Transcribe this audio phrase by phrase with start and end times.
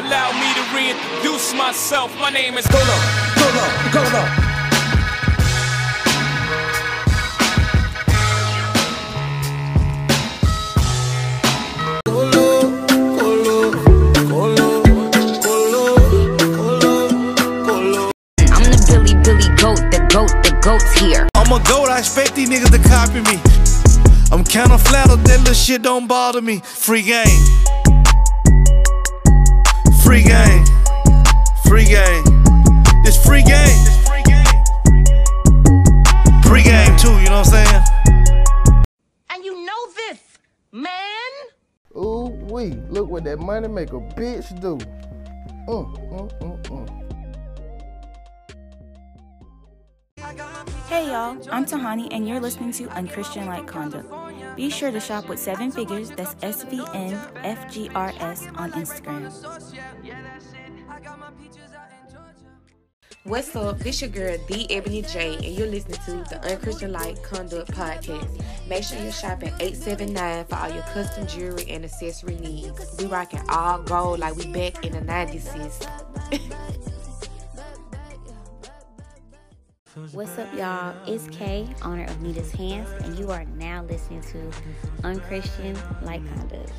[0.00, 2.18] Allow me to reintroduce myself.
[2.18, 3.00] My name is Go low,
[3.36, 4.24] go low, go low.
[18.48, 21.28] I'm the Billy Billy goat, the goat, the goat's here.
[21.34, 23.38] I'm a goat, I expect these niggas to copy me.
[24.32, 26.62] I'm kinda flattered, that little shit don't bother me.
[26.64, 27.89] Free game.
[30.10, 30.64] Free game.
[31.68, 32.24] Free game.
[33.06, 33.84] It's free game.
[36.42, 37.84] Free game too, you know what I'm saying?
[39.30, 40.18] And you know this,
[40.72, 41.30] man.
[41.96, 44.78] Ooh wee, look what that money make a bitch do.
[45.68, 46.88] Mm, mm, mm, mm.
[50.88, 54.10] Hey y'all, I'm Tahani and you're listening to Unchristian Like Conduct.
[54.60, 58.46] Be sure to shop with seven figures, that's S V N F G R S
[58.56, 59.32] on Instagram.
[63.24, 63.78] What's up?
[63.78, 68.44] This your girl, The Ebony J, and you're listening to the Unchristian Like Conduct Podcast.
[68.68, 72.96] Make sure you shop at 879 for all your custom jewelry and accessory needs.
[72.98, 76.80] We rocking all gold like we back in the 90s, sis.
[80.12, 80.94] What's up, y'all?
[81.06, 84.50] It's Kay, owner of Nita's Hands, and you are now listening to
[85.04, 86.72] Unchristian Like Conduct.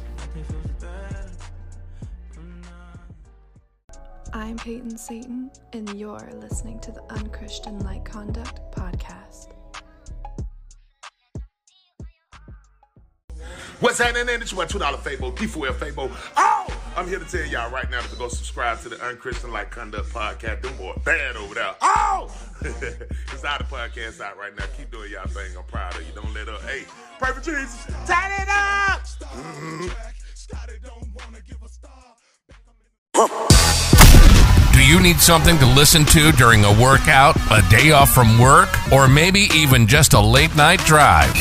[4.33, 9.49] I'm Peyton Satan, and you're listening to the Unchristian Like Conduct podcast.
[13.81, 14.41] What's happening?
[14.41, 16.11] It's your $2 Fable, D4L Fabo.
[16.95, 20.09] I'm here to tell y'all right now to go subscribe to the Unchristian Like Conduct
[20.09, 20.61] podcast.
[20.61, 21.73] Them boy bad over there.
[21.81, 22.29] Oh!
[22.61, 24.65] it's out the podcast out right now.
[24.77, 25.55] Keep doing y'all thing.
[25.57, 26.13] I'm proud of you.
[26.13, 26.61] Don't let up.
[26.63, 26.83] Hey,
[27.17, 27.85] pray for Jesus.
[28.05, 29.01] Tighten it up!
[29.01, 29.87] Mm-hmm.
[29.87, 29.91] Do
[34.91, 39.07] you need something to listen to during a workout, a day off from work, or
[39.07, 41.33] maybe even just a late night drive?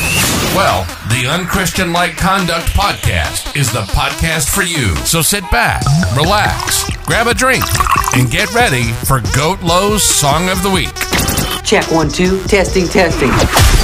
[0.55, 4.95] Well, the Unchristian Like Conduct podcast is the podcast for you.
[5.05, 5.83] So sit back,
[6.15, 7.65] relax, grab a drink,
[8.15, 10.95] and get ready for Goat Low's Song of the Week.
[11.65, 12.41] Check one, two.
[12.45, 13.80] Testing, testing.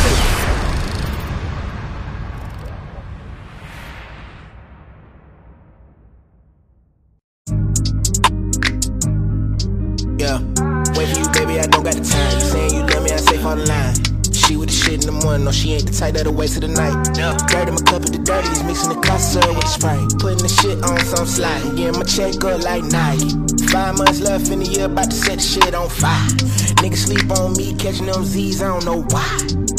[19.78, 23.30] Putting the shit on some slide, getting my check up like Nike.
[23.70, 26.26] Five months left in the year, about to set the shit on fire.
[26.82, 29.30] Niggas sleep on me, catching them Z's, I don't know why.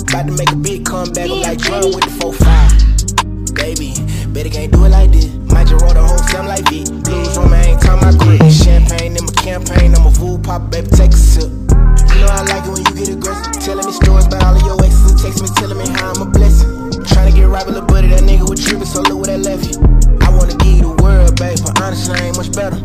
[0.06, 3.58] About to make a big comeback, I'm like drum with the 4-5.
[3.58, 3.98] Baby,
[4.30, 5.34] better can't do it like this.
[5.50, 6.86] Might just roll the whole like beat.
[7.02, 8.38] Blues me, I ain't time I quit.
[8.54, 11.50] Champagne in my campaign, I'm a fool pop, baby, take a sip.
[11.50, 13.50] You know I like it when you get aggressive.
[13.66, 16.30] Telling me stories about all of your exes text me telling me how I'm a
[16.30, 16.77] blessing.
[17.06, 19.44] Trying to get right with a buddy, that nigga was tripping, so look where that
[19.46, 19.78] left you.
[20.24, 22.78] I wanna give you the world, babe, but honestly, I ain't much better.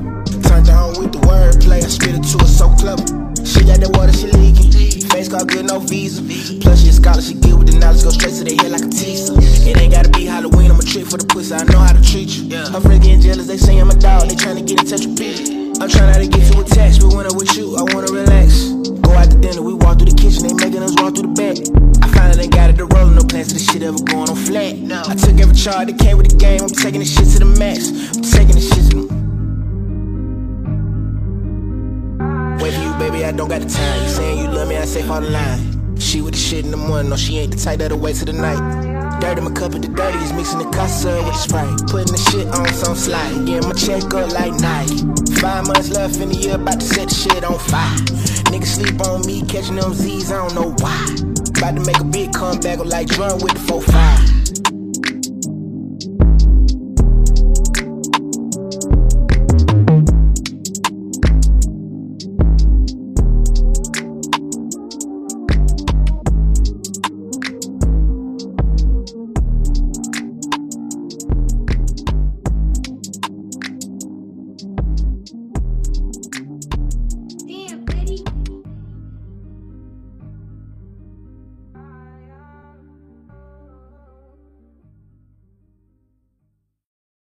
[0.46, 3.04] Turned on with the wordplay, I spit it to her so clever.
[3.42, 4.72] She got that water, she leaking.
[5.10, 6.22] Face got good, no visa.
[6.62, 8.86] Plus, she a scholar, she get with the knowledge, go straight to the head like
[8.86, 9.34] a teaser.
[9.40, 12.04] It ain't gotta be Halloween, I'm a trick for the pussy, I know how to
[12.04, 12.50] treat you.
[12.70, 15.20] Her friends getting jealous, they say I'm a dog, they tryna get in touch with
[15.20, 15.64] me.
[15.82, 18.83] I'm not to get too attached, but when I'm with you, I wanna relax.
[19.14, 21.38] Go out to dinner, we walk through the kitchen, they making us walk through the
[21.38, 21.54] back.
[22.02, 24.74] I finally got it to roll, no plans to this shit ever going on flat.
[24.74, 27.46] I took every charge that came with the game, I'm taking this shit to the
[27.46, 27.94] max.
[28.18, 29.14] I'm taking this shit to the
[32.64, 34.02] Wait for you, baby, I don't got the time.
[34.02, 36.00] You saying you love me, I say for the line.
[36.00, 38.26] She with the shit in the morning, no, she ain't the type that'll wait till
[38.26, 38.93] the night.
[39.20, 41.78] Dirty my cup of the dirties, mixing the casa with sprite.
[41.88, 45.06] Putting the shit on some slide, getting my check up like Nike.
[45.40, 47.98] Five months left in the year, about to set the shit on fire.
[48.52, 51.06] Niggas sleep on me, catching them Z's, I don't know why.
[51.58, 54.43] About to make a big comeback, like drum with the 4-5.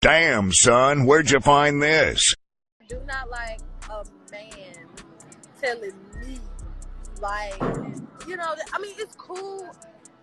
[0.08, 2.34] Damn, son, where'd you find this?
[2.82, 3.60] I do not like
[3.90, 4.88] a man
[5.62, 6.40] telling me,
[7.22, 7.60] like,
[8.26, 9.70] you know, I mean, it's cool.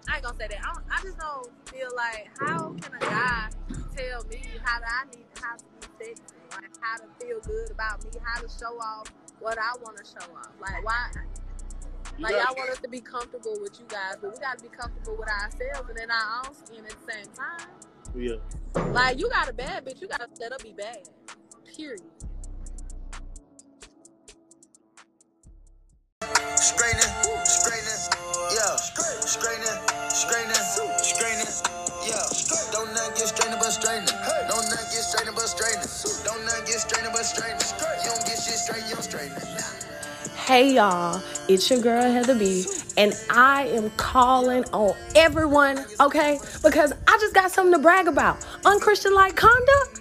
[0.08, 0.58] I ain't gonna say that.
[0.58, 3.50] I, don't, I just don't feel like how can a guy
[3.94, 6.22] tell me how I need how to be sexy,
[6.52, 10.04] like how to feel good about me, how to show off what I want to
[10.04, 10.48] show off.
[10.62, 11.10] Like why?
[12.18, 14.64] Like got- y'all want us to be comfortable with you guys, but we got to
[14.64, 17.68] be comfortable with ourselves and in our own skin at the same time.
[18.16, 18.36] Yeah.
[18.92, 20.98] Like you got a bad bitch, you got to set up be bad.
[21.76, 22.02] Period.
[28.52, 28.76] Yeah.
[32.06, 32.26] Yeah.
[32.72, 34.08] Don't not get straightening but straightening.
[34.48, 35.88] Don't not get straightening but straightening.
[36.24, 37.60] Don't not get straightening but straightening.
[38.04, 39.38] You don't get shit straight, you don't straighten.
[40.36, 46.38] Hey y'all, it's your girl Heather B, and I am calling on everyone, okay?
[46.62, 48.44] Because I just got something to brag about.
[48.64, 50.00] Unchristian like conduct?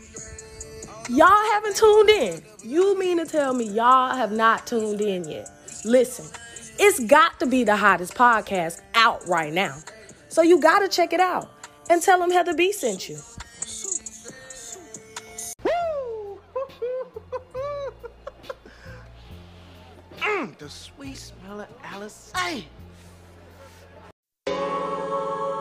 [1.09, 2.41] Y'all haven't tuned in.
[2.63, 5.49] You mean to tell me y'all have not tuned in yet?
[5.83, 6.25] Listen,
[6.79, 9.77] it's got to be the hottest podcast out right now.
[10.29, 11.49] So you gotta check it out
[11.89, 13.17] and tell them Heather B sent you.
[20.43, 22.31] Mm, the sweet smell of Alice.
[22.35, 22.65] Hey!
[24.53, 25.52] うん。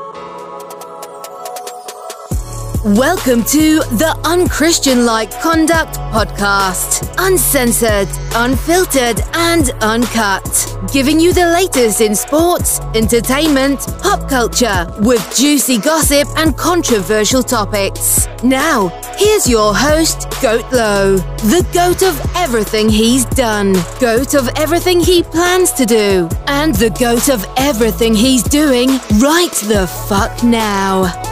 [2.84, 7.14] Welcome to the Unchristian Like Conduct Podcast.
[7.17, 10.76] Uncensored, unfiltered, and uncut.
[10.93, 18.26] Giving you the latest in sports, entertainment, pop culture, with juicy gossip and controversial topics.
[18.43, 24.99] Now, here's your host, Goat Low, the goat of everything he's done, goat of everything
[24.99, 28.88] he plans to do, and the goat of everything he's doing
[29.20, 31.31] right the fuck now.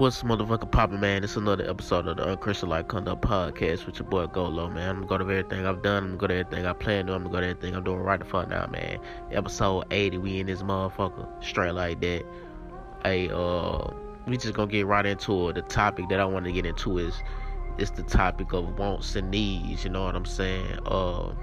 [0.00, 1.24] What's motherfucking poppin', man?
[1.24, 4.88] It's another episode of the Unchristian Like Conduct Podcast with your boy Golo, man.
[4.88, 6.04] I'm gonna go to everything I've done.
[6.04, 7.12] I'm gonna go to everything I plan to.
[7.12, 8.98] I'm gonna go to everything I'm doing right the fuck now, man.
[9.30, 11.28] Episode 80, we in this motherfucker.
[11.44, 12.24] Straight like that.
[13.04, 13.88] Hey, uh,
[14.26, 15.56] we just gonna get right into it.
[15.56, 17.14] The topic that I want to get into is,
[17.76, 19.84] it's the topic of wants and needs.
[19.84, 20.78] You know what I'm saying?
[20.86, 21.34] Uh,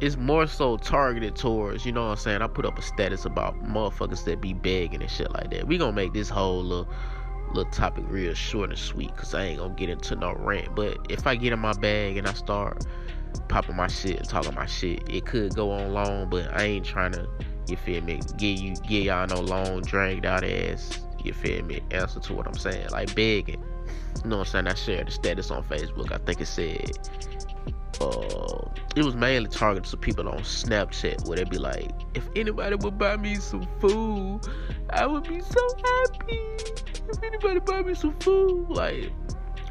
[0.00, 2.42] it's more so targeted towards, you know what I'm saying?
[2.42, 5.66] I put up a status about motherfuckers that be begging and shit like that.
[5.66, 6.88] We gonna make this whole little,
[7.52, 10.74] little topic real short and sweet because I ain't gonna get into no rant.
[10.74, 12.86] But if I get in my bag and I start
[13.48, 16.84] popping my shit and talking my shit, it could go on long, but I ain't
[16.84, 17.28] trying to,
[17.68, 21.80] you feel me, get you, get y'all no long, dragged out ass, you feel me,
[21.90, 22.88] answer to what I'm saying.
[22.90, 23.62] Like begging.
[24.24, 24.66] You know what I'm saying?
[24.66, 26.12] I shared the status on Facebook.
[26.12, 26.98] I think it said,
[28.00, 32.76] uh, it was mainly targeted to people on Snapchat where they'd be like, if anybody
[32.76, 34.40] would buy me some food,
[34.90, 36.40] I would be so happy.
[37.08, 39.12] If anybody buy me some food, like,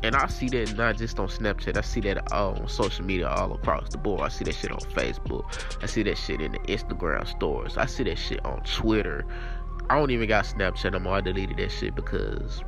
[0.04, 3.54] and I see that not just on Snapchat, I see that on social media all
[3.54, 4.22] across the board.
[4.22, 5.44] I see that shit on Facebook.
[5.82, 7.78] I see that shit in the Instagram stores.
[7.78, 9.26] I see that shit on Twitter.
[9.90, 11.16] I don't even got Snapchat no more.
[11.16, 12.62] I deleted that shit because,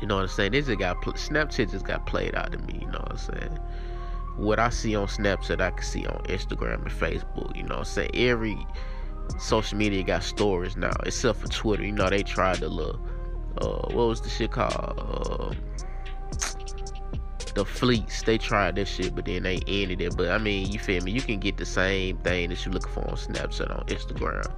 [0.00, 0.52] you know what I'm saying?
[0.52, 2.78] This just got Snapchat just got played out to me.
[2.80, 3.58] You know what I'm saying?
[4.38, 7.54] What I see on Snapchat, I can see on Instagram and Facebook.
[7.56, 8.56] You know, saying every
[9.38, 11.84] social media got stories now, except for Twitter.
[11.84, 13.00] You know, they tried to look.
[13.60, 14.94] Uh, what was the shit called?
[14.98, 15.54] Uh,
[17.54, 18.22] the fleets.
[18.22, 20.16] They tried this shit, but then they ended it.
[20.16, 21.10] But I mean, you feel me?
[21.10, 24.48] You can get the same thing that you're looking for on Snapchat, on Instagram.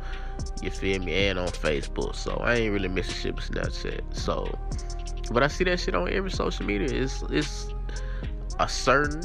[0.63, 1.29] You feel me?
[1.29, 2.15] And on Facebook.
[2.15, 4.15] So I ain't really missing shit with Snapchat.
[4.15, 4.53] So,
[5.33, 6.89] but I see that shit on every social media.
[6.91, 7.73] It's it's
[8.59, 9.23] a certain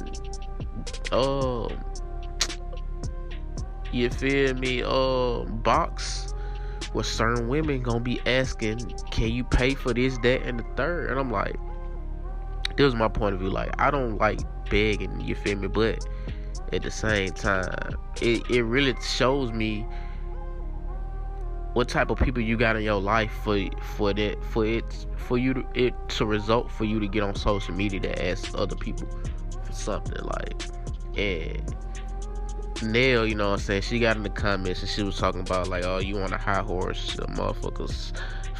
[1.11, 1.69] um
[3.91, 4.83] you feel me?
[4.83, 6.33] Um box
[6.93, 8.79] where certain women gonna be asking
[9.11, 11.09] can you pay for this that and the third?
[11.09, 11.55] And i'm like
[12.77, 13.49] this was my point of view.
[13.49, 14.39] Like i don't like
[14.69, 15.67] begging you feel me?
[15.67, 16.05] But
[16.73, 19.85] at the same time it, it really shows me
[21.73, 23.59] what type of people you got in your life for
[23.97, 27.35] for that for it for you to it to result for you to get on
[27.35, 29.07] social media to ask other people
[29.61, 30.63] for something like
[31.17, 31.75] and
[32.81, 35.41] Nell, you know what I'm saying, she got in the comments and she was talking
[35.41, 38.11] about like, oh, you on a high horse, the motherfuckers.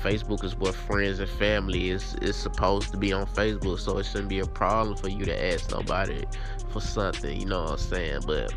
[0.01, 4.05] Facebook is what friends and family is is supposed to be on Facebook, so it
[4.05, 6.23] shouldn't be a problem for you to ask nobody
[6.69, 8.19] for something, you know what I'm saying?
[8.27, 8.53] But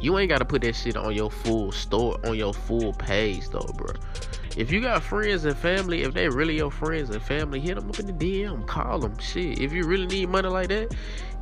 [0.00, 3.72] you ain't gotta put that shit on your full store, on your full page though,
[3.74, 3.94] bro.
[4.56, 7.88] If you got friends and family, if they really your friends and family, hit them
[7.88, 9.18] up in the DM, call them.
[9.18, 10.94] Shit, if you really need money like that,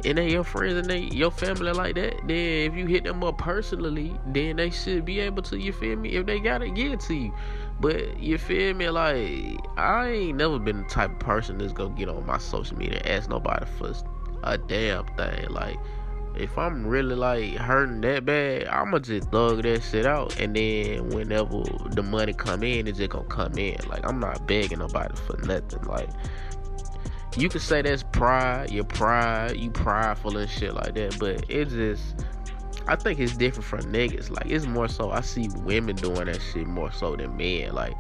[0.06, 3.22] and they your friends and they your family like that, then if you hit them
[3.22, 5.58] up personally, then they should be able to.
[5.58, 6.14] You feel me?
[6.14, 7.34] If they gotta give it to you,
[7.80, 8.88] but you feel me?
[8.88, 12.78] Like I ain't never been the type of person that's gonna get on my social
[12.78, 13.92] media and ask nobody for
[14.42, 15.50] a damn thing.
[15.50, 15.76] Like
[16.36, 21.10] if I'm really like hurting that bad, I'ma just thug that shit out, and then
[21.10, 23.76] whenever the money come in, it's just gonna come in.
[23.88, 25.82] Like I'm not begging nobody for nothing.
[25.82, 26.08] Like
[27.36, 31.68] you could say that's pride, your pride, you prideful and shit like that, but it
[31.68, 32.24] just.
[32.88, 34.28] I think it's different from niggas.
[34.28, 37.72] Like it's more so I see women doing that shit more so than men.
[37.72, 37.94] Like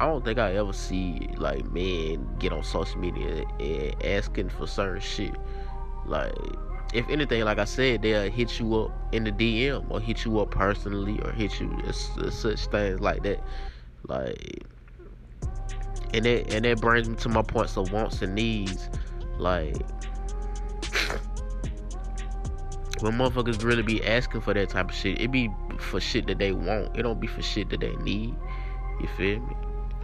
[0.00, 4.66] I don't think I ever see like men get on social media and asking for
[4.66, 5.36] certain shit.
[6.04, 6.34] Like
[6.94, 10.38] if anything, like I said, they'll hit you up in the DM or hit you
[10.38, 13.40] up personally or hit you such things like that.
[14.06, 14.64] Like
[16.14, 18.88] and that and that brings me to my points of wants and needs.
[19.38, 19.74] Like
[23.00, 26.38] when motherfuckers really be asking for that type of shit, it be for shit that
[26.38, 26.96] they want.
[26.96, 28.36] It don't be for shit that they need.
[29.00, 29.56] You feel me?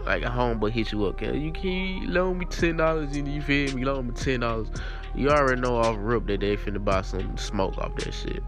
[0.05, 3.17] Like a homeboy hit you up, can you can you loan me ten dollars?
[3.17, 3.85] You feel me?
[3.85, 4.71] Loan me ten dollars.
[5.15, 8.43] You already know off rip that they finna buy some smoke off that shit.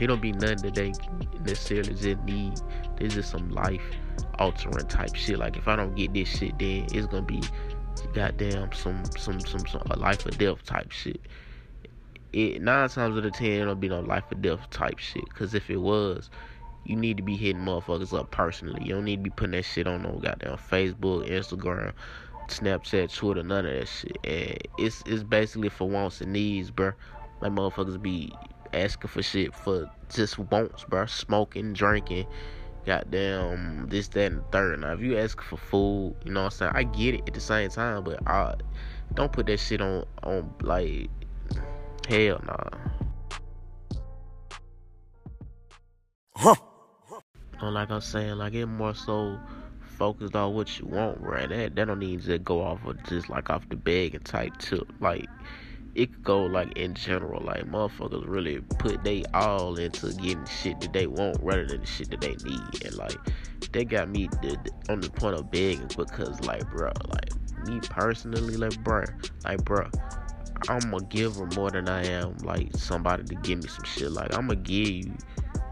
[0.00, 0.92] It don't be nothing that they
[1.40, 2.60] necessarily just need.
[2.96, 3.82] This is some life
[4.38, 5.38] altering type shit.
[5.38, 7.42] Like if I don't get this shit, then it's gonna be
[8.14, 11.20] goddamn some some some, some a life or death type shit
[12.32, 15.32] it nine times out of ten it'll be no life or death type shit.
[15.34, 16.30] Cause if it was,
[16.84, 18.82] you need to be hitting motherfuckers up personally.
[18.84, 21.92] You don't need to be putting that shit on no goddamn Facebook, Instagram,
[22.48, 24.18] Snapchat, Twitter, none of that shit.
[24.24, 26.92] And it's it's basically for wants and needs, bro.
[27.40, 28.32] Like motherfuckers be
[28.72, 31.06] asking for shit for just wants, bro.
[31.06, 32.26] Smoking, drinking,
[32.86, 34.80] goddamn this, that, and the third.
[34.80, 36.72] Now if you ask for food, you know what I'm saying?
[36.74, 38.54] I get it at the same time, but I
[39.14, 41.10] don't put that shit on on like
[42.08, 42.56] Hell nah.
[46.34, 46.54] Huh.
[47.60, 49.38] Like I'm saying, like it more so
[49.98, 51.48] focused on what you want, right?
[51.48, 54.56] That that don't need to go off of just like off the bag and type
[54.58, 54.90] tip.
[55.00, 55.26] Like
[55.94, 60.80] it could go like in general, like motherfuckers really put they all into getting shit
[60.80, 62.84] that they want rather than the shit that they need.
[62.84, 63.16] And like
[63.72, 64.28] they got me
[64.88, 69.04] on the point of begging because like bro, like me personally, like bro,
[69.44, 69.90] like bro,
[70.68, 74.12] I'm a giver more than I am like somebody to give me some shit.
[74.12, 75.12] Like I'm gonna give you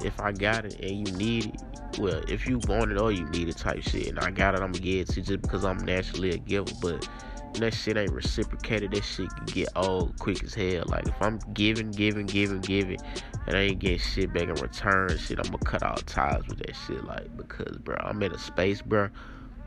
[0.02, 1.62] if I got it and you need it.
[1.98, 4.60] Well, if you want it or you need it type shit, and I got it,
[4.60, 6.72] I'm gonna give it to you just because I'm naturally a giver.
[6.82, 7.08] But
[7.54, 8.92] that shit ain't reciprocated.
[8.92, 10.84] That shit can get old quick as hell.
[10.86, 12.98] Like if I'm giving, giving, giving, giving,
[13.46, 16.58] and I ain't getting shit back in return, shit, I'm gonna cut all ties with
[16.58, 17.04] that shit.
[17.04, 19.08] Like because, bro, I'm in a space, bro,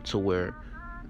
[0.06, 0.54] to where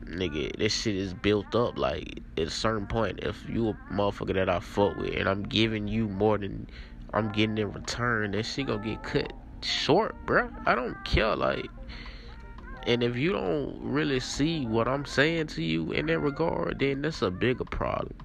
[0.06, 1.78] nigga, this shit is built up.
[1.78, 5.44] Like at a certain point, if you a motherfucker that I fuck with, and I'm
[5.44, 6.68] giving you more than
[7.14, 10.52] I'm getting in return, that shit gonna get cut short, bruh.
[10.66, 11.36] I don't care.
[11.36, 11.68] Like,
[12.88, 17.02] and if you don't really see what I'm saying to you in that regard, then
[17.02, 18.16] that's a bigger problem.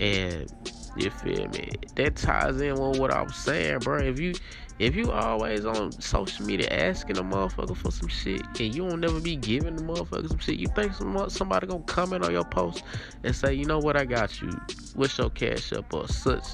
[0.00, 0.52] And
[0.96, 1.70] you feel me?
[1.94, 3.98] That ties in with what I'm saying, bro.
[3.98, 4.34] If you
[4.78, 9.00] if you always on social media asking a motherfucker for some shit and you don't
[9.00, 12.44] never be giving the motherfucker some shit, you think some, somebody gonna comment on your
[12.44, 12.82] post
[13.24, 14.50] and say, you know what, I got you.
[14.94, 16.44] What's your Cash App or such,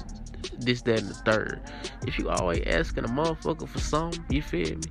[0.57, 1.61] this, that, and the third.
[2.07, 4.83] If you always asking a motherfucker for something, you feel me?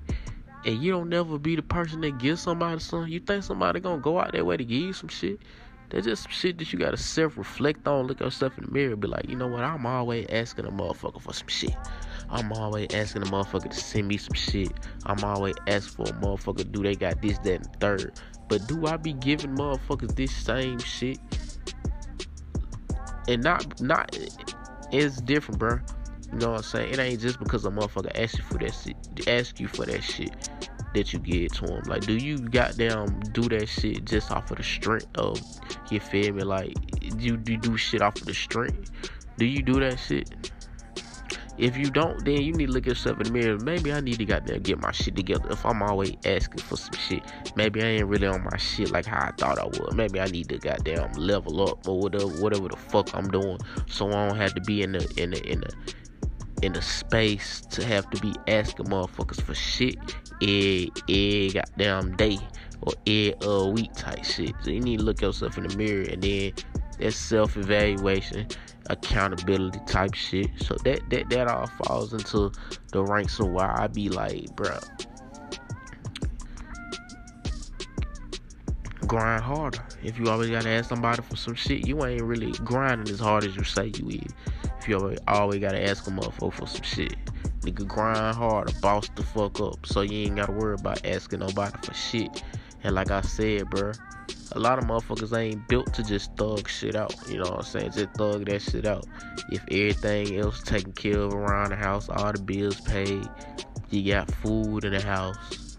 [0.64, 4.02] And you don't never be the person that gives somebody something, you think somebody gonna
[4.02, 5.40] go out that way to give you some shit?
[5.88, 8.94] That's just some shit that you gotta self reflect on, look yourself in the mirror,
[8.94, 11.74] be like, you know what, I'm always asking a motherfucker for some shit.
[12.32, 14.72] I'm always asking a motherfucker to send me some shit.
[15.04, 18.18] I'm always asking for a motherfucker, do they got this, that, and third.
[18.48, 21.18] But do I be giving motherfuckers this same shit?
[23.28, 24.16] And not, not,
[24.90, 25.78] it's different, bro.
[26.32, 26.94] You know what I'm saying?
[26.94, 30.02] It ain't just because a motherfucker asks you for that shit, ask you for that
[30.02, 30.48] shit
[30.94, 31.82] that you give to him.
[31.86, 35.40] Like, do you goddamn do that shit just off of the strength of,
[35.90, 36.42] you feel me?
[36.42, 36.74] Like,
[37.18, 38.90] you do shit off of the strength?
[39.36, 40.50] Do you do that shit?
[41.58, 43.58] If you don't, then you need to look yourself in the mirror.
[43.58, 45.50] Maybe I need to goddamn get my shit together.
[45.50, 47.22] If I'm always asking for some shit,
[47.56, 49.94] maybe I ain't really on my shit like how I thought I would.
[49.94, 54.08] Maybe I need to goddamn level up or whatever, whatever the fuck I'm doing, so
[54.08, 55.72] I don't have to be in the in the in the
[56.62, 59.96] in the space to have to be asking motherfuckers for shit
[60.40, 62.38] every, every goddamn day
[62.80, 64.54] or every week type shit.
[64.62, 66.52] So you need to look yourself in the mirror and then
[66.98, 68.46] that's self evaluation
[68.90, 70.50] accountability type shit.
[70.58, 72.52] So that that that all falls into
[72.92, 74.78] the ranks of why I be like, bro,
[79.06, 79.84] grind harder.
[80.02, 83.44] If you always gotta ask somebody for some shit, you ain't really grinding as hard
[83.44, 84.32] as you say you is.
[84.78, 87.16] If you always, always gotta ask a motherfucker for some shit,
[87.60, 91.76] nigga grind harder, boss the fuck up, so you ain't gotta worry about asking nobody
[91.82, 92.42] for shit.
[92.84, 93.92] And like I said, bro,
[94.54, 97.14] a lot of motherfuckers ain't built to just thug shit out.
[97.28, 97.92] You know what I'm saying?
[97.92, 99.06] Just thug that shit out.
[99.50, 103.28] If everything else taken care of around the house, all the bills paid,
[103.90, 105.78] you got food in the house,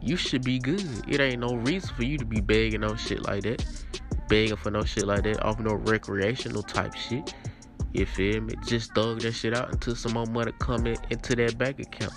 [0.00, 0.84] you should be good.
[1.08, 3.64] It ain't no reason for you to be begging no shit like that.
[4.28, 7.34] Begging for no shit like that off no recreational type shit.
[7.92, 8.54] You feel me?
[8.66, 12.12] Just thug that shit out until some more money come in, into that bank account.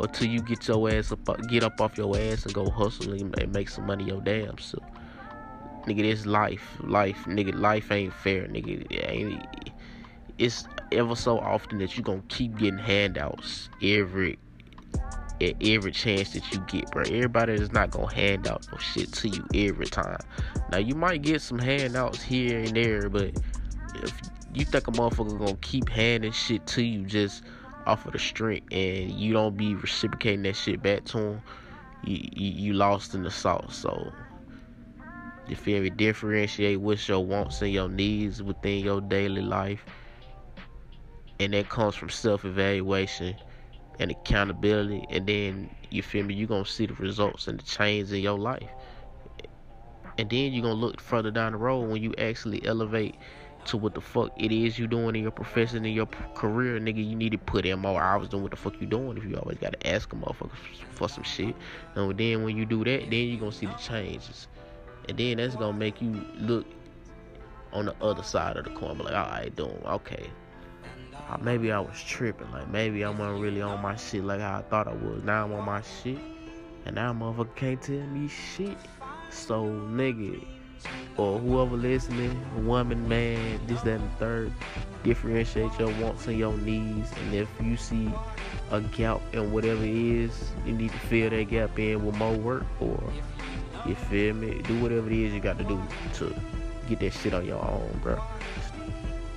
[0.00, 3.12] Or till you get your ass up, get up off your ass and go hustle
[3.12, 4.82] and make some money your damn self.
[5.86, 8.86] Nigga, this life, life, nigga, life ain't fair, nigga.
[8.90, 9.70] It ain't,
[10.38, 14.38] it's ever so often that you gonna keep getting handouts every
[15.60, 17.02] every chance that you get, bro.
[17.02, 20.18] Everybody is not gonna hand out no shit to you every time.
[20.72, 23.38] Now you might get some handouts here and there, but
[23.96, 24.18] if
[24.54, 27.42] you think a motherfucker gonna keep handing shit to you just
[27.86, 31.42] off of the strength and you don't be reciprocating that shit back to him,
[32.04, 33.76] you, you, you lost in the sauce.
[33.76, 34.12] So
[35.46, 35.90] you feel me?
[35.90, 39.84] Differentiate what's your wants and your needs within your daily life.
[41.40, 43.34] And that comes from self evaluation
[43.98, 45.06] and accountability.
[45.10, 46.34] And then you feel me?
[46.34, 48.70] You're gonna see the results and the change in your life.
[50.18, 53.16] And then you're gonna look further down the road when you actually elevate
[53.66, 57.06] to what the fuck it is you doing in your profession in your career, nigga.
[57.06, 59.16] You need to put in more hours doing what the fuck you doing.
[59.16, 60.50] If you always gotta ask a motherfucker
[60.92, 61.54] for some shit,
[61.94, 64.48] and then when you do that, then you gonna see the changes,
[65.08, 66.66] and then that's gonna make you look
[67.72, 68.98] on the other side of the coin.
[68.98, 70.30] Like, all right, doing okay.
[71.28, 72.50] Uh, maybe I was tripping.
[72.50, 75.22] Like maybe I wasn't really on my shit like how I thought I was.
[75.22, 76.18] Now I'm on my shit,
[76.86, 78.76] and now motherfucker can't tell me shit.
[79.30, 80.44] So nigga
[81.16, 84.52] or whoever listening, woman, man, this, that, and the third,
[85.02, 87.10] differentiate your wants and your needs.
[87.12, 88.10] And if you see
[88.70, 92.34] a gap in whatever it is, you need to fill that gap in with more
[92.34, 93.02] work, or
[93.86, 94.60] you feel me?
[94.62, 95.80] Do whatever it is you got to do
[96.14, 96.34] to
[96.88, 98.22] get that shit on your own, bro.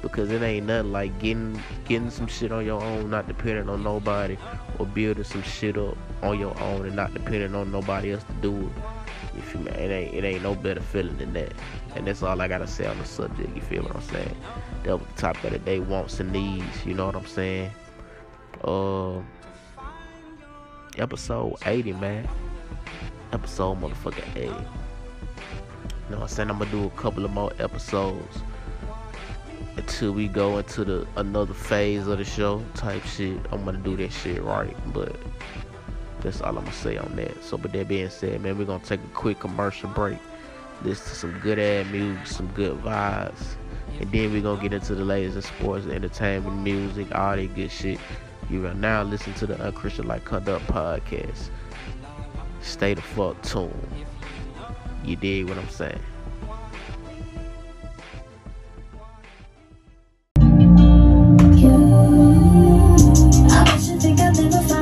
[0.01, 3.83] Because it ain't nothing like getting getting some shit on your own, not depending on
[3.83, 4.37] nobody,
[4.77, 8.33] or building some shit up on your own and not depending on nobody else to
[8.41, 8.92] do it.
[9.35, 9.71] You feel me?
[9.71, 11.53] It ain't it ain't no better feeling than that.
[11.95, 13.55] And that's all I gotta say on the subject.
[13.55, 14.35] You feel what I'm saying?
[14.83, 16.85] That was the topic of the day, wants and needs.
[16.85, 17.71] You know what I'm saying?
[18.63, 19.19] Uh,
[20.97, 22.27] episode 80, man.
[23.31, 24.45] Episode motherfucking 80.
[24.45, 26.49] You know what I'm saying?
[26.49, 28.39] I'm gonna do a couple of more episodes
[29.77, 33.37] until we go into the another phase of the show type shit.
[33.51, 35.15] I'm gonna do that shit right, but
[36.23, 37.43] that's all I'm gonna say on that.
[37.43, 40.17] So, with that being said, man, we're gonna take a quick commercial break.
[40.83, 43.55] Listen to some good ad music, some good vibes,
[43.99, 47.69] and then we're gonna get into the latest in sports, entertainment, music, all that good
[47.71, 47.99] shit.
[48.49, 51.49] You are now listening to the Unchristian Like Conduct podcast.
[52.61, 53.73] Stay the fuck tuned.
[55.03, 55.99] You dig what I'm saying?
[63.49, 64.72] I think I'll never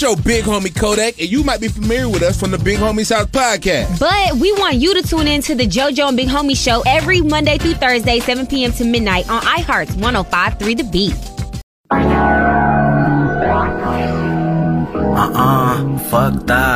[0.00, 2.78] it's your big homie Kodak, and you might be familiar with us from the Big
[2.78, 3.98] Homie House podcast.
[3.98, 7.20] But we want you to tune in to the JoJo and Big Homie show every
[7.20, 8.70] Monday through Thursday, 7 p.m.
[8.72, 11.14] to midnight on iHeart's 1053 The Beat.
[15.18, 16.67] Uh-uh, fuck that.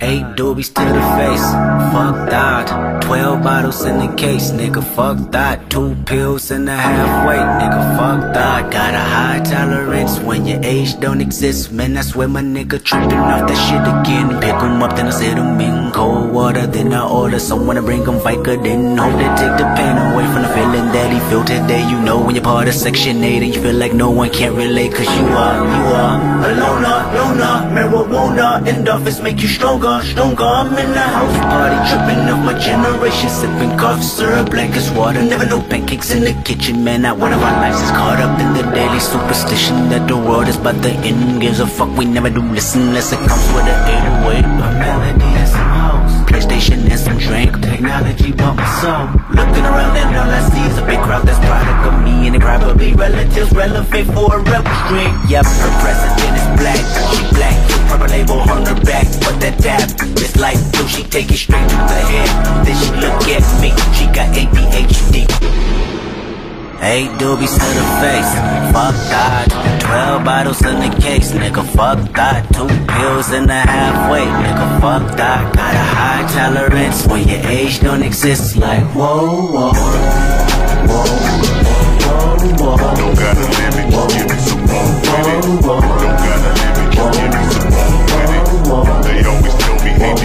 [0.00, 1.46] Eight doobies to the face,
[1.92, 3.00] fuck that.
[3.02, 5.70] Twelve bottles in the case, nigga, fuck that.
[5.70, 8.70] Two pills a half weight, nigga, fuck that.
[8.70, 11.96] Got a high tolerance when your age don't exist, man.
[11.96, 14.38] I swear my nigga tripping off that shit again.
[14.40, 16.66] Pick 'em up, then I set 'em in cold water.
[16.66, 18.62] Then I order someone to bring 'em Vica.
[18.62, 21.82] Then hope they take the pain away from the feeling that he feel today.
[21.88, 24.54] You know when you're part of Section 8 and you feel like no one can
[24.54, 26.16] relate, cause you are, you are
[26.48, 26.96] a loner.
[27.76, 30.42] Marijuana uh, endorphins make you stronger, stronger.
[30.42, 35.22] I'm in the house party, tripping up my generation, sipping cough syrup like it's water.
[35.22, 37.02] Never no pancakes in the kitchen, man.
[37.02, 40.48] Not one of our lives is caught up in the daily superstition that the world
[40.48, 41.40] is about the end.
[41.40, 43.78] Gives a fuck, we never do listen unless it comes with an
[44.26, 44.44] 808.
[44.44, 47.54] A melody and some house, PlayStation and some drink.
[47.62, 49.06] Technology bump soul.
[49.38, 52.34] Looking around and all I see is a big crowd that's product of me and
[52.34, 55.14] the probably relatives relevant for a rebel string.
[55.30, 56.82] Yep, her president is black,
[57.14, 57.75] she black.
[57.96, 59.88] Purple label on her back, but that dab
[60.20, 60.86] is like blue.
[60.86, 62.28] She take it straight to the head.
[62.66, 65.24] Then she look at me, she got ADHD.
[66.84, 68.32] Eight doobies to the face,
[68.76, 69.48] fuck that.
[69.80, 72.44] Twelve bottles in the case, nigga, fuck that.
[72.52, 75.56] Two pills in the halfway, nigga, fuck that.
[75.56, 78.56] Got a high tolerance when your age don't exist.
[78.56, 79.72] Like whoa, whoa,
[80.84, 81.06] whoa, whoa,
[82.60, 82.76] whoa.
[82.76, 85.42] Don't got a limit, give me some more it.
[85.42, 87.45] Don't got a limit, give me
[89.98, 90.16] then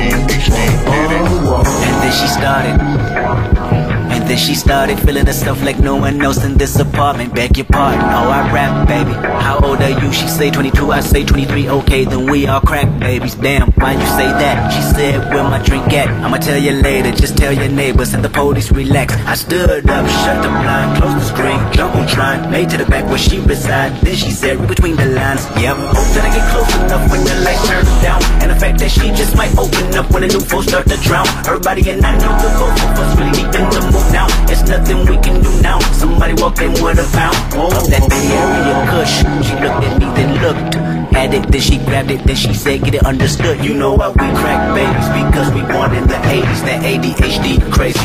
[2.11, 4.10] she started.
[4.31, 7.35] Then she started feeling stuff like no one else in this apartment.
[7.35, 9.11] Beg your pardon, oh I rap, baby.
[9.11, 10.13] How old are you?
[10.13, 11.67] She say 22, I say 23.
[11.67, 13.35] Okay, then we all crack babies.
[13.35, 14.71] Damn, why you say that?
[14.71, 16.07] She said, where my drink at?
[16.23, 17.11] I'ma tell you later.
[17.11, 19.13] Just tell your neighbors and the police relax.
[19.27, 22.85] I stood up, shut the blind, closed the screen, jump on trying, made to the
[22.85, 23.91] back where she reside.
[23.99, 25.43] Then she said, read between the lines.
[25.59, 28.23] Yep, oh, hope that I get close enough when the lights turn down.
[28.39, 30.95] And the fact that she just might open up when the new folks start to
[31.03, 31.27] drown.
[31.43, 34.20] Everybody and I know the both of us really deep in the mood now.
[34.49, 35.79] It's nothing we can do now.
[35.93, 39.23] Somebody walked in with a pound of that Area Kush.
[39.47, 40.75] She looked at me, then looked
[41.15, 44.09] at it, then she grabbed it, then she said, "Get it understood." You know why
[44.09, 46.61] we crack babies because we born in the '80s.
[46.63, 47.99] That ADHD crazy.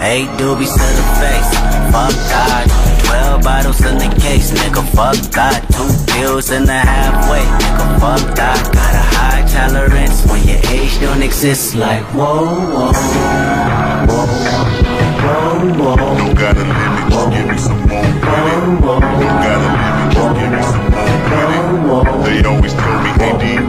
[0.00, 1.50] Eight doobies to the face,
[1.94, 2.66] fuck that.
[3.06, 5.64] Twelve bottles in the case, nigga, fuck that.
[5.72, 8.60] Two pills in the halfway, nigga, fuck that.
[8.74, 11.74] Got a high tolerance when your age don't exist.
[11.74, 12.92] Like whoa, whoa,
[14.08, 14.63] whoa,
[15.24, 15.96] whoa,
[17.10, 17.30] whoa.
[17.30, 18.80] Give me some more with it.
[18.80, 22.24] Don't got a limit, just give me some it.
[22.24, 23.64] They always tell me it.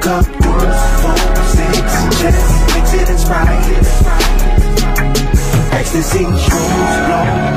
[0.00, 0.60] Cup, four,
[1.44, 1.84] six,
[2.20, 2.40] just
[2.74, 3.76] mix it in Sprite.
[5.72, 7.49] Ecstasy, shrooms, blow,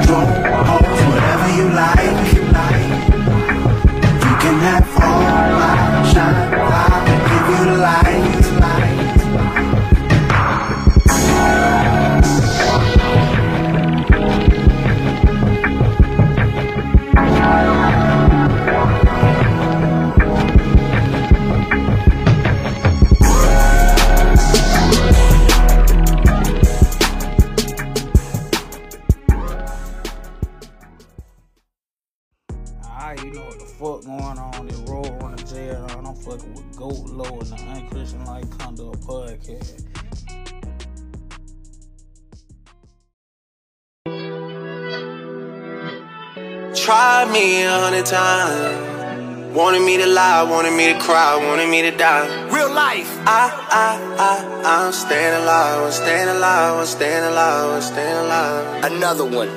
[48.03, 49.53] me a.
[49.53, 52.27] Wanted me to lie, wanted me to cry, wanted me to die.
[52.49, 53.07] Real life.
[53.27, 58.83] I, I, I, I'm staying alive, I'm staying alive, I'm staying alive, I'm staying alive.
[58.91, 59.49] Another one.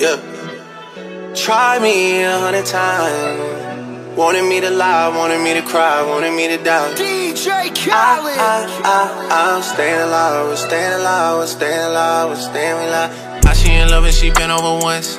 [0.00, 1.32] Yeah.
[1.34, 4.16] Try me a hundred times.
[4.16, 6.94] Wanted me to lie, wanted me to cry, wanted me to die.
[6.94, 8.38] DJ Khaled.
[8.38, 13.44] I, I, I, I'm staying alive, I'm staying alive, I'm staying alive, I'm staying alive.
[13.44, 15.18] I she in love and she been over once.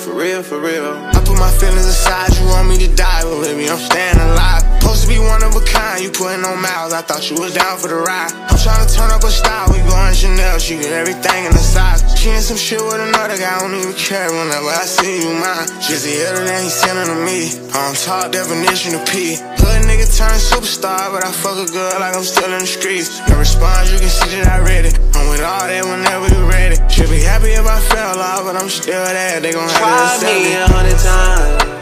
[0.00, 0.94] For real, for real.
[0.94, 4.69] I put my feelings aside, you want me to die, but baby, I'm staying alive.
[4.80, 7.52] Supposed to be one of a kind, you putting on miles, I thought you was
[7.52, 8.32] down for the ride.
[8.48, 11.60] I'm trying to turn up a style, we going Chanel, she get everything in the
[11.60, 12.00] size.
[12.16, 15.36] She in some shit with another guy, I don't even care whenever I see you
[15.36, 15.68] mine.
[15.84, 19.36] The other day, he sending to me, on top definition of P.
[19.36, 23.20] Hood nigga turned superstar, but I fuck a girl like I'm still in the streets.
[23.28, 24.96] No response, you can see that I read it.
[25.12, 26.80] I'm with all that whenever you ready.
[26.88, 30.24] Should be happy if I fell off, but I'm still there, they gon' have to
[30.24, 31.79] accept me a hundred times.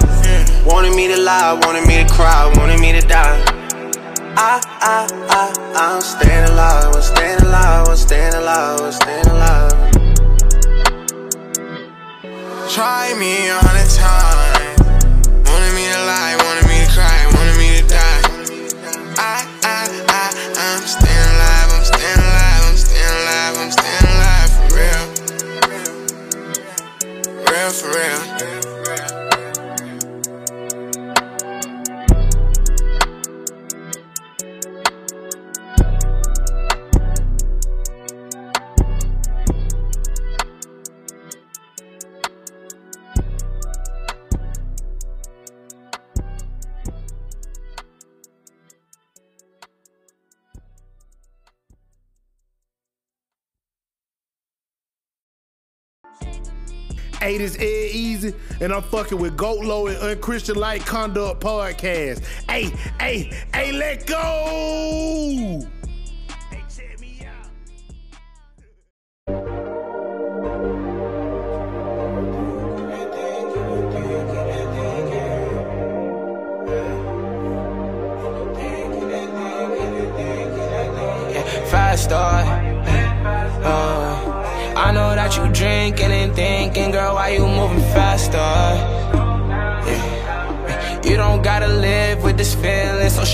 [0.68, 3.42] Wanted me to lie, wanted me to cry, wanted me to die.
[4.36, 9.72] I, I, I, I'm staying alive, I'm staying alive, I'm staying alive, I'm staying alive.
[12.68, 14.76] Try me a hundred times.
[15.48, 18.20] Wanted me to lie, wanted me to cry, wanted me to die.
[19.16, 24.52] I, I, I, I'm staying alive, I'm staying alive, I'm staying alive, I'm staying alive
[24.52, 25.04] for real.
[27.48, 28.37] Real for real.
[57.20, 62.24] Hey, this Ed Easy, and I'm fucking with Goat Low and Unchristian Like Conduct Podcast.
[62.48, 65.66] Hey, hey, hey, let go!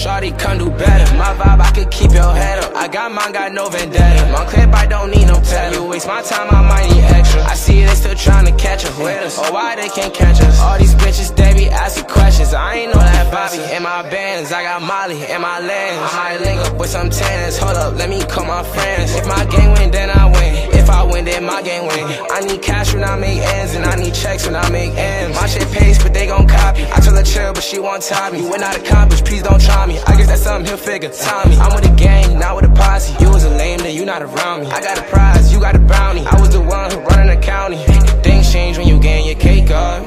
[0.05, 1.09] Shawty come do better.
[1.17, 2.77] My vibe, I could keep your head up.
[2.77, 4.31] I got mine, got no vendetta.
[4.33, 5.73] My clip, I don't need no tell.
[5.73, 7.40] You waste my time, I might need extra.
[7.43, 9.38] I see they still trying to catch up with us.
[9.38, 10.61] Oh, why they can't catch us?
[10.61, 12.53] All these bitches, they be asking questions.
[12.53, 13.62] I ain't know that Bobby.
[13.75, 16.01] In my bands, I got Molly in my lens.
[16.03, 17.57] I might link up with some tens.
[17.57, 19.14] Hold up, let me call my friends.
[19.14, 20.74] If my game win, then I win.
[20.94, 22.04] I win, then my game win.
[22.30, 25.37] I need cash when I make ends, and I need checks when I make ends.
[25.37, 26.85] My shit pays, but they gon' copy.
[26.85, 28.38] I tell her chill, but she won't top me.
[28.40, 29.98] You went out accomplished, please don't try me.
[30.07, 31.11] I guess that's something he'll figure.
[31.11, 33.12] Tommy, I'm with the gang, not with a posse.
[33.50, 34.66] Lame, then you not around me.
[34.68, 36.22] I got a prize, you got a bounty.
[36.26, 37.78] I was the one who running the county.
[38.22, 40.02] Things change when you gain your cake up.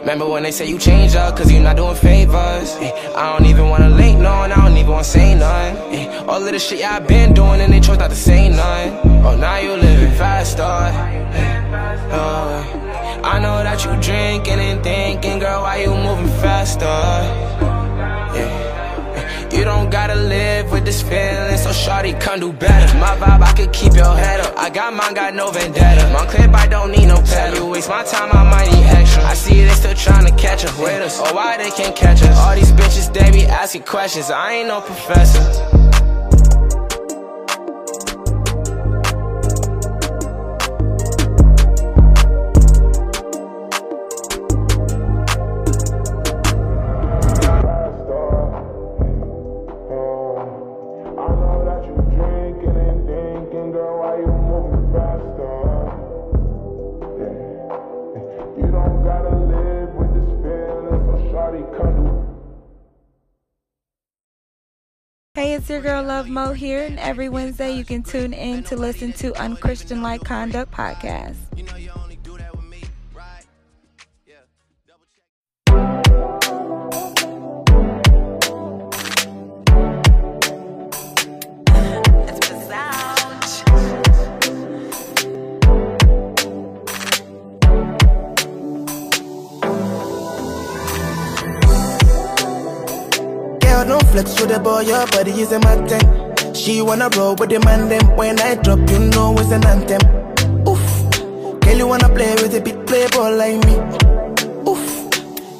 [0.00, 2.76] Remember when they say you change up, cause you not doing favors.
[3.16, 6.28] I don't even wanna link none, I don't even wanna say none.
[6.28, 9.00] All of the shit I been doing, and they chose not to say none.
[9.24, 10.90] Oh, now you living fast, star.
[12.10, 12.64] Uh,
[13.24, 16.84] I know that you drinking and thinking, girl, why you moving faster?
[18.36, 18.72] Yeah.
[19.52, 21.51] You don't gotta live with this feeling,
[21.82, 22.96] shawty come do better.
[22.98, 24.56] My vibe, I could keep your head up.
[24.56, 26.12] I got mine, got no vendetta.
[26.12, 27.58] My clip, I don't need no pedal.
[27.58, 29.22] You waste my time, I might need extra.
[29.24, 31.18] I see they still trying to catch up with us.
[31.20, 32.36] Oh, why they can't catch us?
[32.38, 34.30] All these bitches, they be asking questions.
[34.30, 35.81] I ain't no professor.
[66.32, 70.72] Mo here, and every Wednesday you can tune in to listen to Unchristian Like Conduct
[70.72, 71.36] podcast.
[93.60, 96.21] Girl, don't flex with the boy, your body is a mountain.
[96.62, 98.16] She wanna roll with the man, them.
[98.16, 100.00] When I drop, you know it's an anthem.
[100.68, 100.80] Oof.
[101.60, 103.74] Girl, you wanna play with a big playboy like me.
[104.70, 104.86] Oof.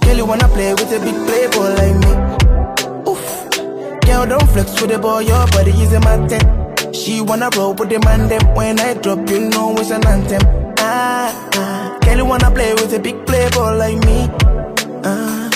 [0.03, 2.13] Girl, you wanna play with a big playboy like me.
[3.11, 3.25] Oof.
[4.07, 6.95] Girl, don't flex with the boy, your body is a mountain.
[6.95, 8.55] She wanna roll with the man, them.
[8.55, 10.43] When I drop, you know it's an anthem.
[10.79, 11.99] Ah, Ah.
[12.03, 14.31] Girl, you wanna play with a big playboy like me?
[15.03, 15.51] Ah,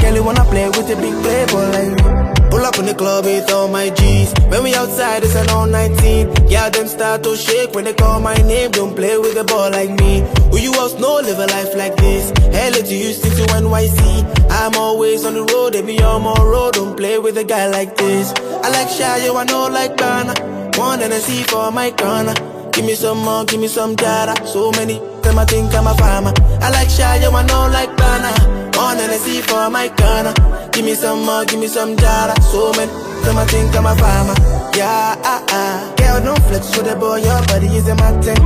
[0.00, 2.27] girl, you wanna play with a big playboy like me?
[2.50, 4.32] Pull up in the club with all my G's.
[4.48, 6.48] When we outside, it's an all 19.
[6.48, 8.70] Yeah, them start to shake when they call my name.
[8.70, 10.24] Don't play with a ball like me.
[10.50, 12.30] Who you else know live a life like this?
[12.54, 14.50] Hell to Houston to NYC.
[14.50, 16.74] I'm always on the road, they be on my road.
[16.74, 18.32] Don't play with a guy like this.
[18.64, 20.34] I like shy, yo, I know like Ghana.
[20.78, 22.34] One and a C for my corner.
[22.72, 24.46] Give me some more, give me some data.
[24.46, 26.32] So many them I think I'm a farmer.
[26.62, 28.70] I like shy, yo, I know like Ghana.
[28.76, 30.57] One and a C for my corner.
[30.78, 32.40] Give me some more, give me some data.
[32.40, 32.86] So many
[33.26, 34.34] them I think I'm a farmer.
[34.78, 35.94] Yeah, ah, ah.
[35.98, 38.38] Girl, don't flex with the boy, your body is a mountain.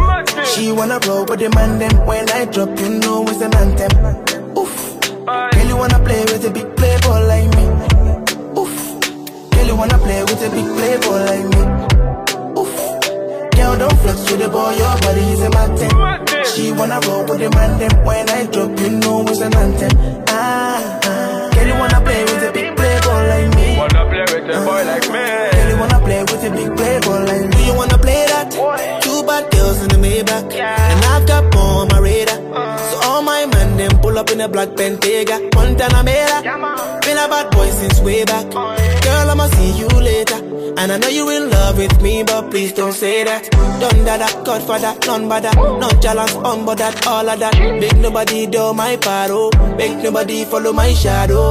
[0.47, 3.93] She wanna roll with the man, then when I drop, you know it's an anthem.
[4.57, 4.73] Oof.
[5.29, 7.65] Girl, you wanna play with a big playboy like me.
[8.57, 8.77] Oof.
[9.53, 11.63] Girl, you wanna play with a big playboy like me.
[12.57, 12.73] Oof.
[13.53, 15.93] Girl, don't flex with the boy, your body is a mountain.
[16.49, 20.25] She wanna roll with the man, then when I drop, you know it's an anthem.
[20.29, 21.32] Ah, ah.
[21.63, 23.79] Girl, you wanna play with a big playboy like me.
[23.79, 25.23] Wanna play with a boy like me?
[25.55, 27.57] Girl, you wanna play with a big playboy like me.
[27.57, 28.51] Do you wanna play that?
[29.01, 30.53] Two bad girls in the Maybach.
[30.59, 32.41] And I've got more on my radar.
[32.91, 35.55] So all my men, them pull up in a black Bentayga.
[35.55, 36.43] Montana Mera.
[37.03, 38.51] Been a bad boy since way back.
[38.51, 40.02] Girl, I'ma see you.
[40.79, 43.51] And I know you in love with me, but please don't say that.
[43.51, 45.57] Done that, that, God for that, none but that.
[45.57, 47.55] Not jealous, on but that, all of that.
[47.81, 49.51] Make nobody do my paro.
[49.77, 51.51] Make nobody follow my shadow.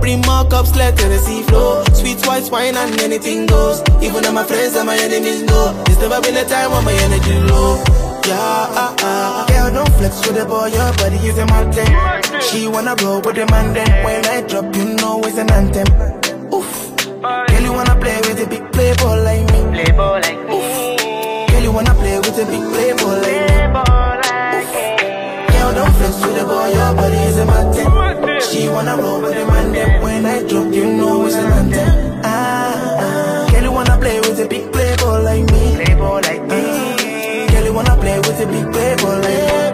[0.00, 1.84] Bring more cups, let the sea flow.
[1.92, 3.82] Sweet white wine and anything goes.
[4.02, 5.72] Even though my friends and my enemies know.
[5.86, 7.82] There's never been a time when my energy low.
[8.28, 9.46] Yeah, ah, ah.
[9.48, 12.42] Girl, don't flex with the boy, your body is a mountain.
[12.42, 15.86] She wanna roll with the man, then when I drop, you know it's an anthem.
[17.78, 17.86] Oof.
[17.86, 19.60] Girl, you wanna play with a big playboy like me.
[19.70, 20.56] Playboy like me.
[20.56, 21.50] Oof.
[21.50, 23.70] Girl, you wanna play with a big playboy like me.
[24.88, 25.52] Oof.
[25.52, 28.40] Girl, don't flex with the boy, your body is a mountain.
[28.40, 32.20] She wanna roll with the man, then when I drop, you know it's an anthem.
[32.24, 33.50] Ah, ah.
[33.52, 35.76] Girl, you wanna play with a big playboy like me.
[35.76, 36.62] Playboy like me.
[37.52, 39.67] Girl, you wanna play with a big playboy like me.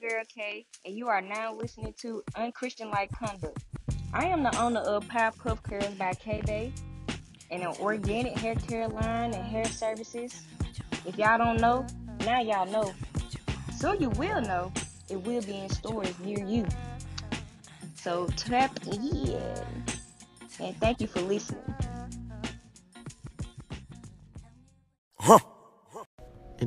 [0.00, 3.64] Your girl Kay, and you are now listening to Unchristian Like Conduct.
[4.12, 6.72] I am the owner of Power Puff Curls by K Day,
[7.50, 10.42] and an organic hair care line and hair services.
[11.06, 11.86] If y'all don't know,
[12.20, 12.92] now y'all know.
[13.76, 14.72] Soon you will know.
[15.10, 16.66] It will be in stores near you.
[17.94, 19.36] So tap in.
[20.60, 21.62] And thank you for listening.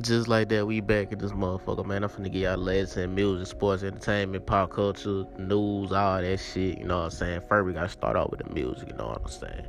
[0.00, 2.04] Just like that, we back in this motherfucker, man.
[2.04, 6.78] I'm finna get y'all latest in music, sports, entertainment, pop culture, news, all that shit.
[6.78, 7.40] You know what I'm saying?
[7.48, 8.90] First, we gotta start off with the music.
[8.90, 9.66] You know what I'm saying?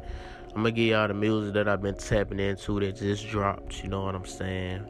[0.49, 3.81] I'm gonna give y'all the music that I've been tapping into that just dropped.
[3.81, 4.85] You know what I'm saying?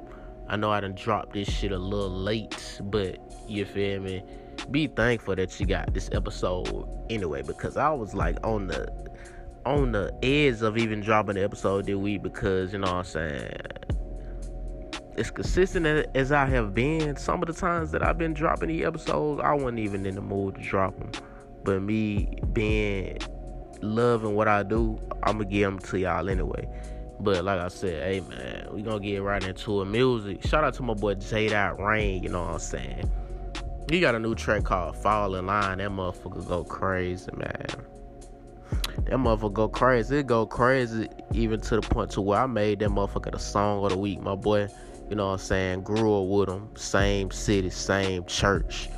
[0.49, 4.23] I know I done dropped this shit a little late, but you feel me?
[4.71, 8.91] Be thankful that you got this episode anyway, because I was like on the
[9.65, 13.03] on the edge of even dropping the episode this week because you know what I'm
[13.05, 13.51] saying
[15.19, 18.85] as consistent as I have been, some of the times that I've been dropping the
[18.85, 21.11] episodes, I wasn't even in the mood to drop them.
[21.63, 23.19] But me being
[23.81, 26.67] loving what I do, I'm gonna give them to y'all anyway.
[27.19, 29.85] But like I said, hey man, we gonna get right into it.
[29.85, 30.41] Music.
[30.45, 31.53] Shout out to my boy J.
[31.77, 32.23] Rain.
[32.23, 33.11] You know what I'm saying?
[33.89, 37.67] He got a new track called "Fall in Line." That motherfucker go crazy, man.
[39.05, 40.19] That motherfucker go crazy.
[40.19, 43.83] It go crazy even to the point to where I made that motherfucker the song
[43.83, 44.21] of the week.
[44.21, 44.69] My boy,
[45.09, 45.81] you know what I'm saying?
[45.83, 48.89] Grew up with him, same city, same church.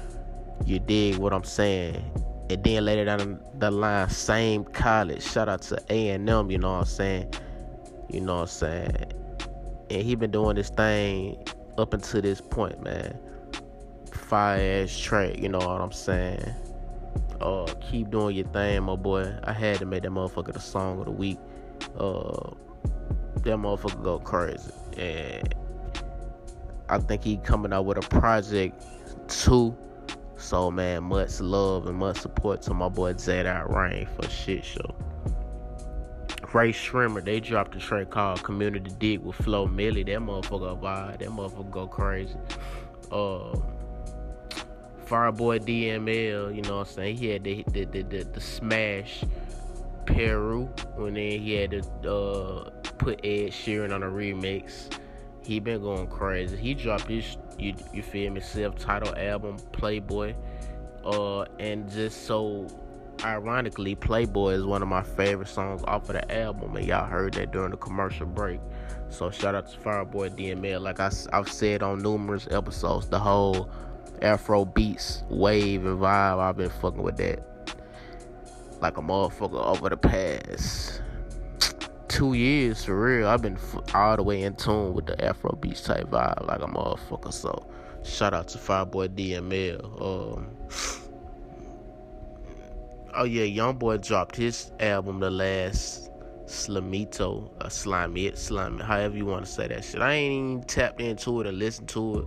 [0.66, 2.04] You dig what I'm saying?
[2.50, 5.24] And then later down the line, same college.
[5.24, 6.52] Shout out to A and M.
[6.52, 7.34] You know what I'm saying?
[8.10, 9.14] You know what I'm saying?
[9.90, 11.48] And he been doing this thing
[11.78, 13.18] up until this point, man.
[14.12, 15.38] Fire ass track.
[15.38, 16.44] You know what I'm saying?
[17.40, 19.34] Uh, keep doing your thing, my boy.
[19.46, 21.40] I had to make that motherfucker the song of the week.
[21.98, 22.52] Uh,
[23.44, 25.56] that motherfucker go crazy, and
[26.92, 28.84] I think he coming out with a project
[29.28, 29.76] too.
[30.36, 34.96] So man, much love and much support to my boy Zed Rain for shit show.
[36.54, 40.06] Rae Sremmurd, they dropped a track called Community Dig with Flo Milli.
[40.06, 41.20] That motherfucker vibe.
[41.20, 42.36] That motherfucker go crazy.
[43.10, 43.56] Uh,
[45.06, 47.18] Fireboy DML, you know what I'm saying?
[47.18, 49.24] He had the the the, the, the smash
[50.06, 54.90] Peru and then he had to uh, put Ed Sheeran on a remix.
[55.44, 56.58] He been going crazy.
[56.58, 60.36] He dropped his you you feel me self-titled album Playboy.
[61.04, 62.68] Uh and just so
[63.24, 67.34] ironically, Playboy is one of my favorite songs off of the album, and y'all heard
[67.36, 68.60] that during the commercial break.
[69.10, 70.82] So shout out to Fireboy DML.
[70.82, 73.70] Like I, I've said on numerous episodes, the whole
[74.22, 77.52] Afro beats wave and vibe, I've been fucking with that
[78.82, 81.02] like a motherfucker over the past
[82.12, 83.28] two years for real.
[83.28, 86.62] I've been f- all the way in tune with the Afro beats type vibe like
[86.62, 87.32] a motherfucker.
[87.32, 87.66] So
[88.04, 90.38] shout out to Fireboy DML.
[90.38, 90.50] Um,
[93.14, 96.10] Oh yeah, YoungBoy dropped his album the last
[96.46, 100.02] Slamito, uh, Slimy, Slimy, however you want to say that shit.
[100.02, 102.26] I ain't even tapped into it or listened to it,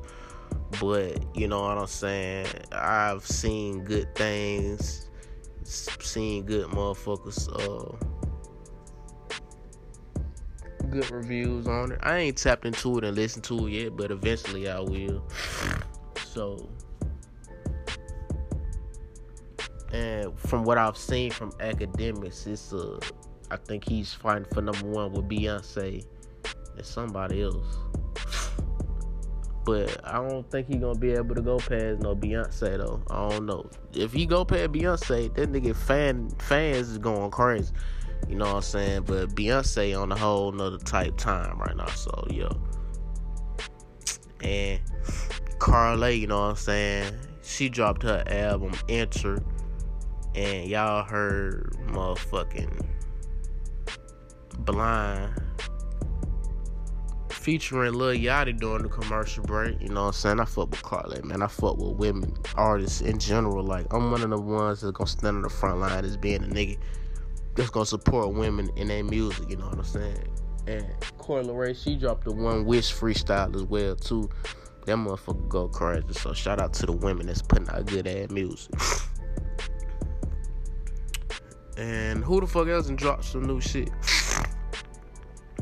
[0.78, 2.46] but you know what I'm saying.
[2.70, 5.08] I've seen good things,
[5.64, 7.96] seen good motherfuckers, uh,
[10.90, 11.98] good reviews on it.
[12.02, 15.24] I ain't tapped into it and listened to it yet, but eventually I will.
[16.26, 16.68] So
[19.94, 22.98] and from what I've seen from Akademiks, it's uh,
[23.50, 26.04] I think he's fighting for number one with Beyonce
[26.76, 27.76] and somebody else.
[29.64, 33.02] But I don't think he gonna be able to go past no Beyonce though.
[33.10, 33.70] I don't know.
[33.94, 37.72] If he go past Beyonce, that nigga fan fans is going crazy.
[38.28, 39.02] You know what I'm saying?
[39.02, 41.86] But Beyonce on a whole nother type time right now.
[41.86, 42.52] So yeah.
[44.42, 44.80] And
[45.58, 47.14] Carla, you know what I'm saying?
[47.42, 49.42] She dropped her album Enter
[50.34, 52.86] and y'all heard motherfucking
[54.58, 55.32] Blind
[57.44, 59.78] featuring Lil Yachty during the commercial break.
[59.82, 60.40] You know what I'm saying?
[60.40, 61.42] I fuck with Carly, man.
[61.42, 63.62] I fuck with women, artists in general.
[63.62, 66.42] Like, I'm one of the ones that's gonna stand on the front line as being
[66.42, 66.78] a nigga
[67.54, 70.26] that's gonna support women in their music, you know what I'm saying?
[70.66, 70.86] And
[71.18, 74.30] Coi Leray, she dropped the One Wish freestyle as well, too.
[74.86, 76.06] That motherfucker go crazy.
[76.12, 78.74] So shout out to the women that's putting out good ass music.
[81.76, 83.90] And who the fuck else and dropped some new shit?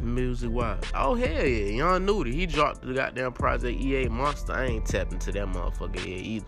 [0.02, 0.82] Music wise.
[0.94, 2.34] Oh hell yeah, Young Nudy.
[2.34, 4.52] He dropped the goddamn project EA Monster.
[4.52, 6.46] I ain't tapping to that motherfucker yet either.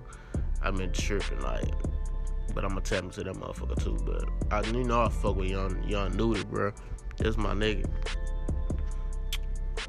[0.62, 1.68] I've been tripping like
[2.54, 3.98] but I'm gonna tap into that motherfucker too.
[4.04, 6.72] But I you know I fuck with Young Young Nudy, bro.
[7.18, 7.88] That's my nigga.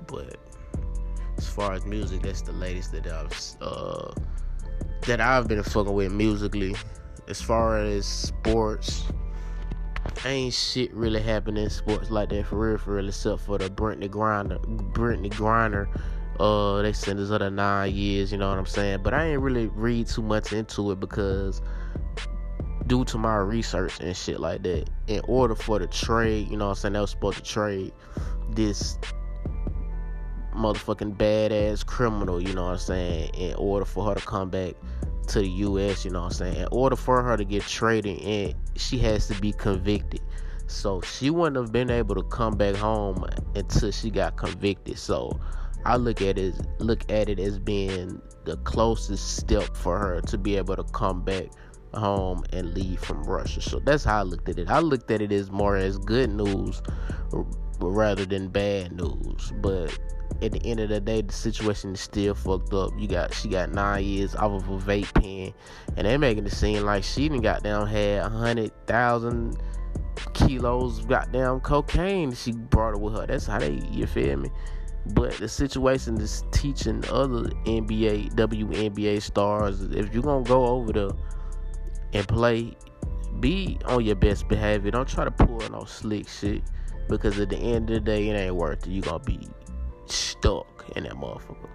[0.07, 0.37] But
[1.37, 4.11] as far as music, that's the latest that I've uh
[5.01, 6.75] that I've been fucking with musically.
[7.27, 9.05] As far as sports,
[10.23, 13.69] ain't shit really happening in sports like that for real, for real, except for the
[13.69, 15.87] Brittany Grinder, Brittany Griner.
[16.39, 18.99] Uh, they sent us other nine years, you know what I'm saying?
[19.03, 21.61] But I ain't really read too much into it because
[22.87, 26.65] due to my research and shit like that, in order for the trade, you know
[26.65, 27.93] what I'm saying, they was supposed to trade
[28.51, 28.99] this
[30.53, 34.75] motherfucking badass criminal, you know what I'm saying, in order for her to come back
[35.27, 36.55] to the US, you know what I'm saying?
[36.57, 40.21] In order for her to get traded in, she has to be convicted.
[40.67, 44.97] So she wouldn't have been able to come back home until she got convicted.
[44.97, 45.39] So
[45.85, 50.37] I look at it look at it as being the closest step for her to
[50.37, 51.49] be able to come back
[51.93, 53.61] home and leave from Russia.
[53.61, 54.69] So that's how I looked at it.
[54.69, 56.81] I looked at it as more as good news
[57.79, 59.53] rather than bad news.
[59.61, 59.97] But
[60.41, 62.91] at the end of the day, the situation is still fucked up.
[62.97, 65.53] You got she got nine years off of a vape pen,
[65.95, 69.57] and they making it seem like she didn't goddamn had a hundred thousand
[70.33, 72.33] kilos of goddamn cocaine.
[72.33, 73.25] She brought it with her.
[73.25, 74.49] That's how they you feel me.
[75.07, 81.09] But the situation is teaching other NBA, WNBA stars if you're gonna go over there
[82.13, 82.75] and play,
[83.39, 84.91] be on your best behavior.
[84.91, 86.63] Don't try to pull no slick shit
[87.07, 88.89] because at the end of the day, it ain't worth it.
[88.89, 89.39] You gonna be
[90.07, 91.69] stuck in that motherfucker.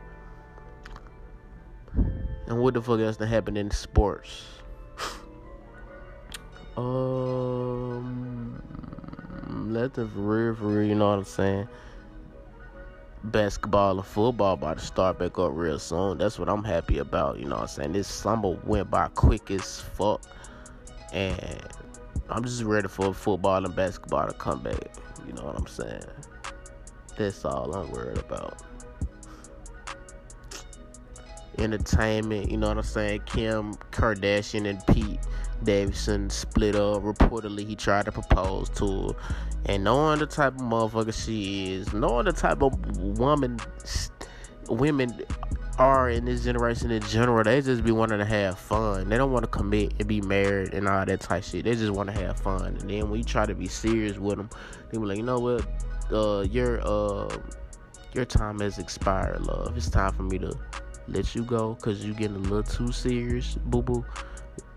[2.46, 4.44] And what the fuck else that happened in sports?
[6.76, 8.62] um,
[9.72, 11.68] let the real, real, you know what I'm saying?
[13.22, 16.18] Basketball and football about to start back up real soon.
[16.18, 17.92] That's what I'm happy about, you know what I'm saying?
[17.92, 20.22] This summer went by quick as fuck.
[21.12, 21.60] And
[22.30, 24.94] I'm just ready for football and basketball to come back.
[25.26, 26.02] You know what I'm saying?
[27.16, 28.62] That's all I'm worried about.
[31.58, 33.22] Entertainment, you know what I'm saying?
[33.26, 35.20] Kim Kardashian and Pete
[35.64, 37.02] Davidson split up.
[37.02, 39.14] Reportedly, he tried to propose to her.
[39.66, 42.74] And knowing the type of motherfucker she is, knowing the type of
[43.18, 43.60] woman
[44.68, 45.20] women
[45.78, 49.08] are in this generation in general, they just be wanting to have fun.
[49.08, 51.64] They don't want to commit and be married and all that type shit.
[51.64, 52.76] They just want to have fun.
[52.80, 54.50] And then when you try to be serious with them,
[54.90, 55.66] they be like, you know what,
[56.12, 57.28] uh, your uh,
[58.14, 59.76] your time has expired, love.
[59.76, 60.56] It's time for me to
[61.08, 64.04] let you go because you getting a little too serious, boo boo.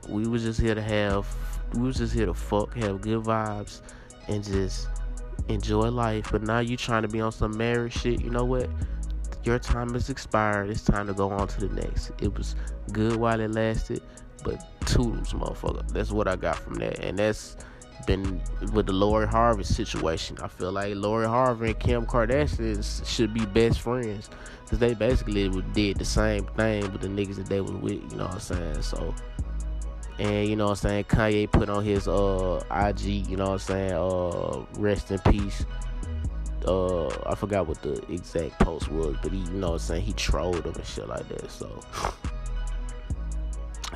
[0.10, 1.26] We was just here to have,
[1.74, 3.82] we was just here to fuck, have good vibes,
[4.28, 4.90] and just
[5.48, 6.30] enjoy life.
[6.32, 8.22] But now you trying to be on some marriage shit.
[8.22, 8.70] You know what?
[9.44, 10.70] Your time has expired.
[10.70, 12.12] It's time to go on to the next.
[12.22, 12.56] It was
[12.92, 14.02] good while it lasted,
[14.44, 15.88] but toodles, motherfucker.
[15.92, 17.58] That's what I got from that, and that's
[18.06, 18.42] been
[18.74, 20.38] with the Lori Harvey situation.
[20.42, 24.30] I feel like Lori Harvey and Kim Kardashian should be best friends
[24.64, 28.12] because they basically did the same thing with the niggas that they was with.
[28.12, 28.82] You know what I'm saying?
[28.82, 29.14] So.
[30.20, 33.54] And you know what I'm saying, Kanye put on his uh IG, you know what
[33.54, 35.66] I'm saying, uh rest in peace
[36.68, 40.04] uh I forgot what the exact post was, but he you know what I'm saying
[40.04, 41.50] he trolled him and shit like that.
[41.52, 41.80] So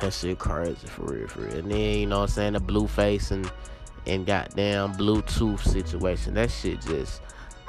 [0.00, 1.54] that shit crazy for real, for real.
[1.54, 3.50] And then you know what I'm saying the Blueface and
[4.06, 6.34] and goddamn Bluetooth situation.
[6.34, 7.22] That shit just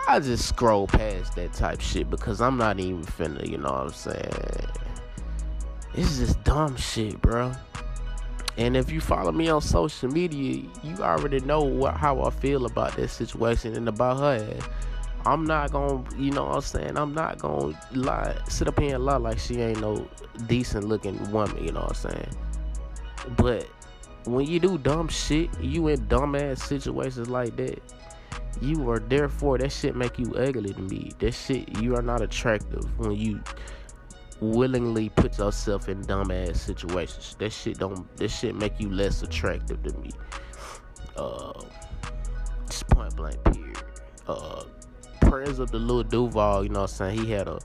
[0.08, 3.82] I just scroll past that type shit because I'm not even finna, you know what
[3.82, 4.68] I'm saying.
[5.94, 7.52] It's just dumb shit, bro.
[8.58, 12.66] And if you follow me on social media, you already know what, how I feel
[12.66, 14.70] about that situation and about her ass.
[15.26, 16.98] I'm not gonna, you know what I'm saying?
[16.98, 20.08] I'm not gonna lie, sit up here and lie like she ain't no
[20.48, 22.36] decent looking woman, you know what I'm saying?
[23.38, 23.68] But
[24.26, 27.82] when you do dumb shit, you in dumb ass situations like that,
[28.62, 31.12] you are therefore that shit make you ugly to me.
[31.20, 33.42] That shit, you are not attractive when you
[34.42, 37.36] willingly put yourself in dumb ass situations.
[37.40, 40.12] That shit don't, that shit make you less attractive to me.
[41.16, 41.62] Uh,
[42.68, 43.78] just point blank period.
[44.28, 44.64] Uh,
[45.22, 47.26] prayers of the Lil Duval, you know what I'm saying?
[47.26, 47.60] He had a,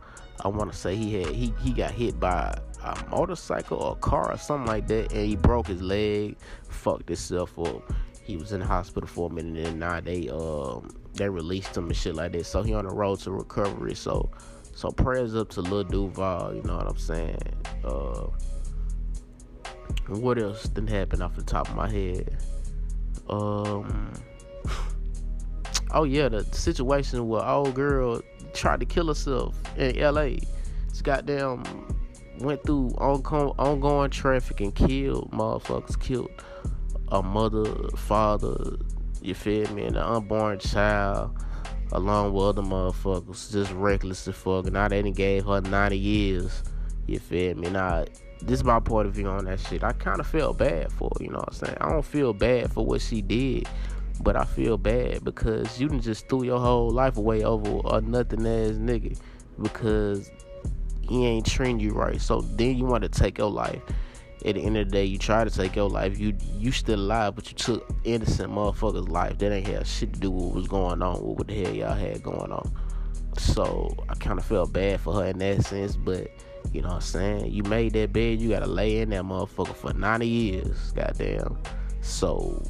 [0.44, 3.97] I want to say he had, he, he got hit by a motorcycle or a
[3.97, 6.37] car or something like that, and he broke his leg,
[6.68, 7.93] fucked himself up.
[8.22, 11.87] He was in the hospital for a minute, and now they um they released him
[11.87, 12.47] and shit like that.
[12.47, 13.95] So he on the road to recovery.
[13.95, 14.30] So
[14.74, 17.39] so prayers up to Lil Duval, you know what I'm saying?
[17.85, 18.26] Uh,
[20.09, 22.37] what else didn't happen off the top of my head?
[23.28, 24.12] Um.
[25.97, 28.20] Oh yeah, the situation where old girl
[28.53, 30.41] tried to kill herself in L.A.
[30.89, 31.62] It's goddamn
[32.39, 36.30] went through ongoing, ongoing traffic and killed motherfuckers, killed
[37.09, 37.64] a mother,
[37.97, 38.76] father,
[39.22, 41.37] you feel me, and an unborn child,
[41.93, 44.66] along with other motherfuckers, just reckless as fuck.
[44.66, 46.62] And they done gave her 90 years,
[47.07, 47.70] you feel me.
[47.70, 48.05] Now,
[48.43, 49.82] this is my point of view on that shit.
[49.82, 51.78] I kind of feel bad for you know what I'm saying?
[51.80, 53.68] I don't feel bad for what she did,
[54.22, 58.41] but I feel bad because you just threw your whole life away over a nothing
[58.41, 59.18] ass nigga
[59.62, 60.30] because
[61.09, 62.20] he ain't treating you right.
[62.20, 63.80] So then you want to take your life.
[64.44, 66.18] At the end of the day, you try to take your life.
[66.18, 69.38] You you still alive, but you took innocent motherfuckers' life.
[69.38, 71.16] That ain't have shit to do with what was going on.
[71.16, 72.70] What the hell y'all had going on?
[73.38, 76.28] So I kind of felt bad for her in that sense, but
[76.72, 77.52] you know what I'm saying?
[77.52, 81.59] You made that bed, you gotta lay in that motherfucker for 90 years, goddamn.
[82.00, 82.62] So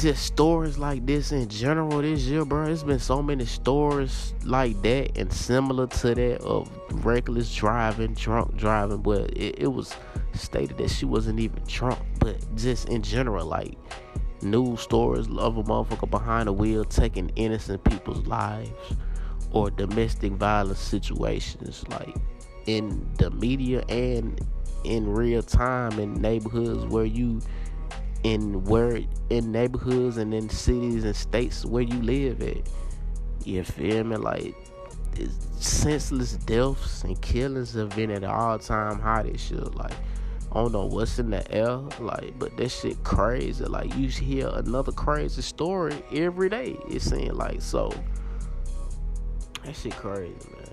[0.00, 2.64] just stories like this in general this year, bro.
[2.64, 6.70] It's been so many stories like that and similar to that of
[7.04, 9.94] reckless driving, drunk driving, but it, it was
[10.32, 11.98] stated that she wasn't even drunk.
[12.18, 13.76] But just in general, like
[14.40, 18.96] news stories of a motherfucker behind the wheel taking innocent people's lives
[19.50, 22.16] or domestic violence situations, like
[22.64, 24.40] in the media and
[24.84, 27.38] in real time in neighborhoods where you
[28.22, 29.00] in where
[29.30, 32.68] in neighborhoods and in cities and states where you live at.
[33.44, 34.16] You feel me?
[34.16, 34.54] Like
[35.58, 39.60] senseless deaths and killings have been at an all time high this year.
[39.60, 39.92] Like
[40.52, 43.64] I don't know what's in the air, like, but that shit crazy.
[43.64, 46.76] Like you hear another crazy story every day.
[46.88, 47.92] It seems like so.
[49.64, 50.66] That shit crazy, man.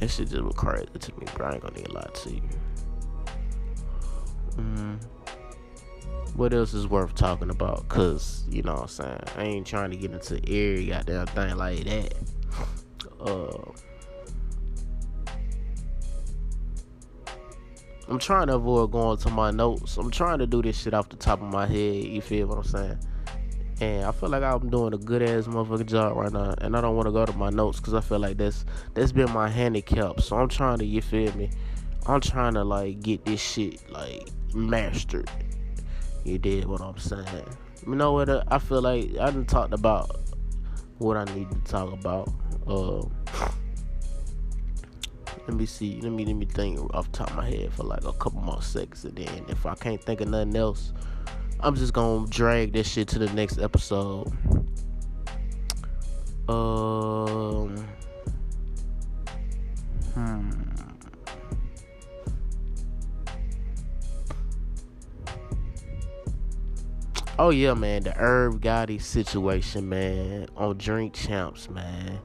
[0.00, 1.46] That shit just was crazy to me, bro.
[1.46, 2.42] I ain't gonna need a lot to you.
[4.56, 4.98] Mm
[6.34, 7.88] what else is worth talking about?
[7.88, 11.56] Cause you know what I'm saying I ain't trying to get into every goddamn thing
[11.56, 12.14] like that.
[13.20, 13.72] Uh,
[18.08, 19.96] I'm trying to avoid going to my notes.
[19.96, 22.04] I'm trying to do this shit off the top of my head.
[22.04, 22.98] You feel what I'm saying?
[23.80, 26.80] And I feel like I'm doing a good ass motherfucking job right now, and I
[26.80, 28.64] don't want to go to my notes because I feel like that's
[28.94, 30.20] that's been my handicap.
[30.20, 31.50] So I'm trying to, you feel me,
[32.06, 35.28] I'm trying to like get this shit like mastered.
[36.26, 37.46] You did what I'm saying.
[37.86, 38.28] You know what?
[38.28, 40.10] uh, I feel like I done talked about
[40.98, 42.28] what I need to talk about.
[42.66, 43.02] Uh,
[45.46, 46.00] let me see.
[46.00, 48.60] Let me let me think off top of my head for like a couple more
[48.60, 50.92] seconds, and then if I can't think of nothing else,
[51.60, 54.26] I'm just gonna drag this shit to the next episode.
[56.48, 57.86] Um.
[60.14, 60.65] Hmm.
[67.38, 72.18] Oh yeah, man, the Irv Gotti situation, man, on Drink Champs, man.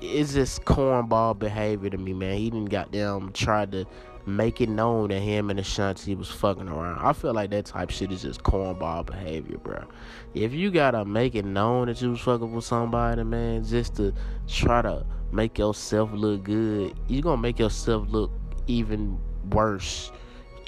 [0.00, 2.38] It's just cornball behavior to me, man.
[2.38, 3.84] He didn't goddamn try to
[4.24, 6.98] make it known that him and Ashanti was fucking around.
[6.98, 9.84] I feel like that type shit is just cornball behavior, bro.
[10.32, 14.14] If you gotta make it known that you was fucking with somebody, man, just to
[14.48, 18.30] try to make yourself look good, you gonna make yourself look
[18.66, 19.18] even
[19.50, 20.10] worse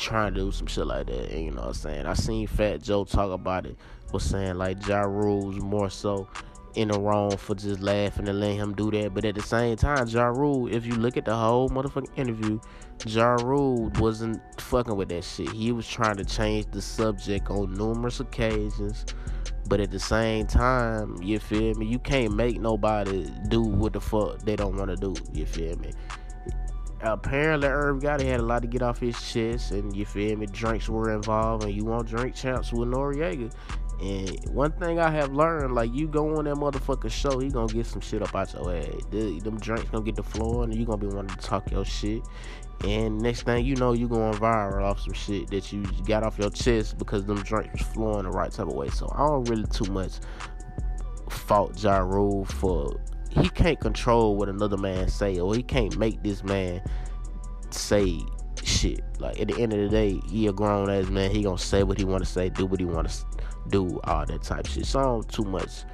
[0.03, 1.31] trying to do some shit like that.
[1.31, 2.07] And you know what I'm saying?
[2.07, 3.77] I seen Fat Joe talk about it,
[4.13, 6.29] was saying like Ja Rule's more so
[6.75, 9.15] in the wrong for just laughing and letting him do that.
[9.15, 12.61] But at the same time, Ja Rule, if you look at the whole motherfucking interview,
[13.07, 15.51] Ja Rule wasn't fucking with that shit.
[15.51, 19.05] He was trying to change the subject on numerous occasions.
[19.69, 21.87] But at the same time, you feel me?
[21.87, 25.15] You can't make nobody do what the fuck they don't want to do.
[25.33, 25.93] You feel me?
[27.03, 30.47] Apparently Irv Gotti had a lot to get off his chest, and you feel me?
[30.47, 33.53] Drinks were involved, and you want drink champs with Noreaga.
[34.01, 37.73] And one thing I have learned, like you go on that motherfucker show, he gonna
[37.73, 38.87] get some shit up out your ass.
[39.11, 41.85] The, them drinks gonna get the floor, and you gonna be wanting to talk your
[41.85, 42.23] shit.
[42.85, 46.39] And next thing you know, you going viral off some shit that you got off
[46.39, 48.91] your chest because them drinks was flowing the right type of way.
[48.91, 50.15] So I don't really too much
[51.31, 52.05] fault Ja
[52.45, 53.01] for
[53.35, 56.83] he can't control what another man say or he can't make this man
[57.71, 58.21] say
[58.63, 59.01] shit.
[59.19, 61.31] Like at the end of the day, he a grown ass man.
[61.31, 63.25] He gonna say what he want to say, do what he want to
[63.69, 64.87] do, all that type shit.
[64.87, 65.85] So I don't too much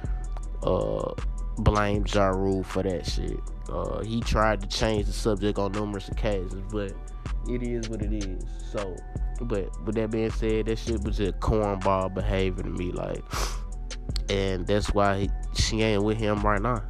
[0.63, 1.13] uh
[1.59, 3.39] blame Ja Rule for that shit.
[3.69, 6.93] Uh, he tried to change the subject on numerous occasions, but
[7.47, 8.43] it is what it is.
[8.71, 8.95] So,
[9.41, 13.23] but with that being said, that shit was just cornball behavior to me, like,
[14.29, 16.83] and that's why he, she ain't with him right now.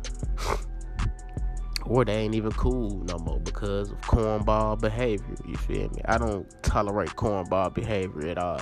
[1.86, 5.36] or they ain't even cool no more because of cornball behavior.
[5.48, 6.02] You feel me?
[6.06, 8.62] I don't tolerate cornball behavior at all.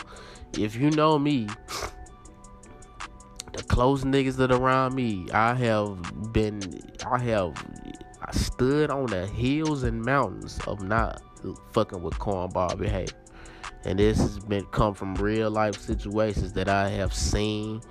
[0.58, 1.47] If you know me,
[3.53, 7.53] the close niggas that around me, I have been, I have,
[8.22, 11.22] I stood on the hills and mountains of not
[11.74, 13.16] fucking with cornball behavior.
[13.84, 17.82] And this has been come from real life situations that I have seen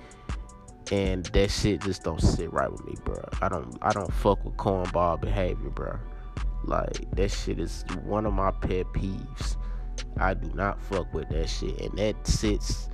[0.91, 3.23] and that shit just don't sit right with me, bro.
[3.41, 5.97] I don't I don't fuck with cornball behavior, bro.
[6.63, 9.57] Like that shit is one of my pet peeves.
[10.17, 12.89] I do not fuck with that shit, and that sits.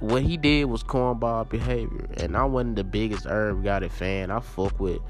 [0.00, 4.30] What he did was cornball behavior, and I wasn't the biggest Irv Gotti fan.
[4.30, 5.00] I fuck with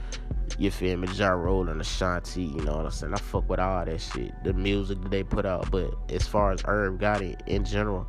[0.59, 3.15] you feel me, Ja Rule and Ashanti, you know what I'm saying?
[3.15, 5.71] I fuck with all that shit, the music that they put out.
[5.71, 8.07] But as far as Irv Gotti in general,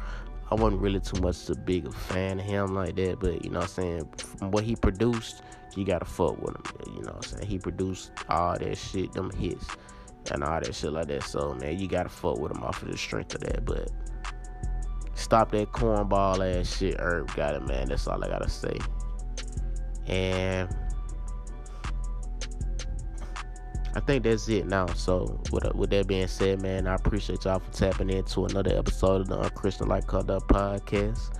[0.52, 3.60] I wasn't really too much a big fan of him like that, but you know
[3.60, 4.10] what I'm saying?
[4.18, 5.44] From what he produced,
[5.78, 6.94] you gotta fuck with him.
[6.94, 7.48] You know what I'm saying?
[7.48, 9.66] He produced all that shit, them hits,
[10.30, 11.24] and all that shit like that.
[11.24, 13.64] So man, you gotta fuck with him off of the strength of that.
[13.64, 13.90] But
[15.14, 17.88] stop that cornball ass shit, Irv Gotti, man.
[17.88, 18.78] That's all I gotta say.
[20.08, 20.68] And
[23.94, 24.88] I think that's it now.
[24.88, 29.22] So with with that being said, man, I appreciate y'all for tapping into another episode
[29.22, 31.38] of the Unchristian Like Conduct podcast.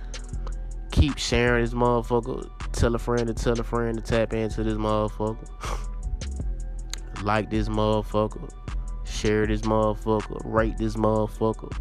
[0.90, 2.50] Keep sharing this motherfucker.
[2.72, 5.48] Tell a friend to tell a friend to tap into this motherfucker.
[7.22, 8.50] like this motherfucker.
[9.04, 10.40] Share this motherfucker.
[10.44, 11.74] Rate this motherfucker.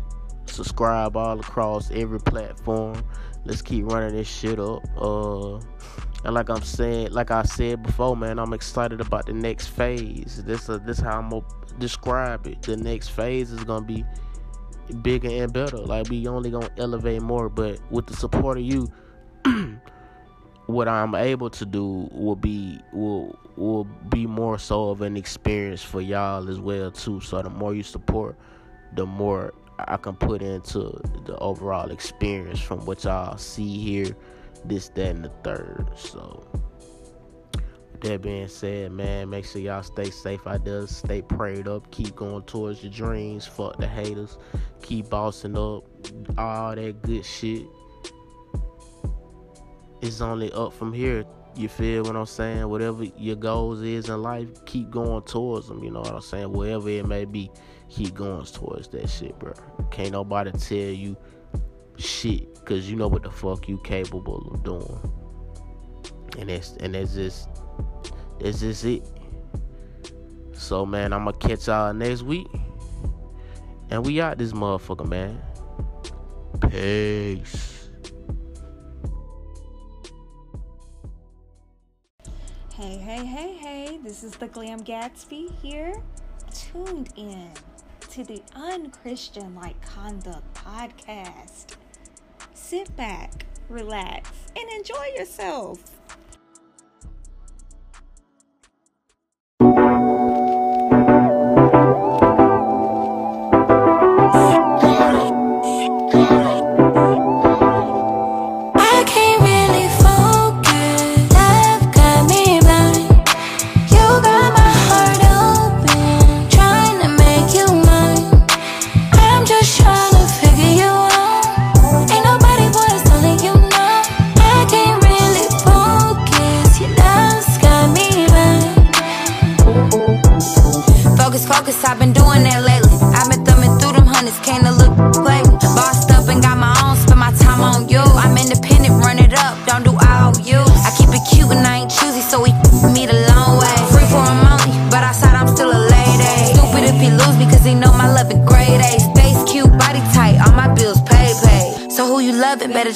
[0.45, 3.03] Subscribe all across every platform.
[3.43, 4.83] Let's keep running this shit up.
[4.97, 5.59] Uh
[6.23, 10.43] and like I'm saying, like I said before, man, I'm excited about the next phase.
[10.45, 11.43] This uh, this how I'm gonna
[11.79, 12.61] describe it.
[12.61, 14.05] The next phase is gonna be
[15.01, 15.77] bigger and better.
[15.77, 18.87] Like we only gonna elevate more, but with the support of you,
[20.67, 25.81] what I'm able to do will be will will be more so of an experience
[25.81, 27.19] for y'all as well too.
[27.19, 28.37] So the more you support,
[28.93, 34.15] the more I can put into the overall experience from what y'all see here
[34.65, 35.87] this, that, and the third.
[35.95, 36.45] So,
[38.01, 40.87] that being said, man, make sure y'all stay safe out there.
[40.87, 41.89] Stay prayed up.
[41.91, 43.45] Keep going towards your dreams.
[43.45, 44.37] Fuck the haters.
[44.81, 45.83] Keep bossing up.
[46.37, 47.65] All that good shit
[50.01, 51.25] is only up from here.
[51.55, 52.67] You feel what I'm saying?
[52.69, 55.83] Whatever your goals is in life, keep going towards them.
[55.83, 56.51] You know what I'm saying?
[56.51, 57.51] Wherever it may be,
[57.89, 59.53] keep going towards that shit, bro.
[59.91, 61.17] Can't nobody tell you
[62.03, 64.99] shit, cause you know what the fuck you capable of doing.
[66.37, 67.49] And that's and that's just
[68.39, 69.03] that's just it.
[70.53, 72.47] So man, I'ma catch y'all next week.
[73.89, 75.41] And we out this motherfucker, man.
[76.69, 77.89] Peace.
[82.73, 86.01] Hey, hey, hey, hey, this is the Glam Gatsby here,
[86.51, 87.51] tuned in
[88.09, 91.75] to the Unchristian Like Conduct podcast.
[92.71, 95.90] Sit back, relax, and enjoy yourself.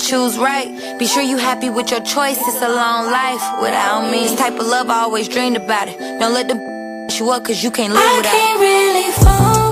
[0.06, 0.70] Choose right.
[1.00, 4.24] Be sure you happy with your choice, it's a long life without me.
[4.24, 5.98] This type of love I always dreamed about it.
[6.20, 6.60] Don't let them
[7.18, 9.65] you up, cause you can't live I without can't really focus.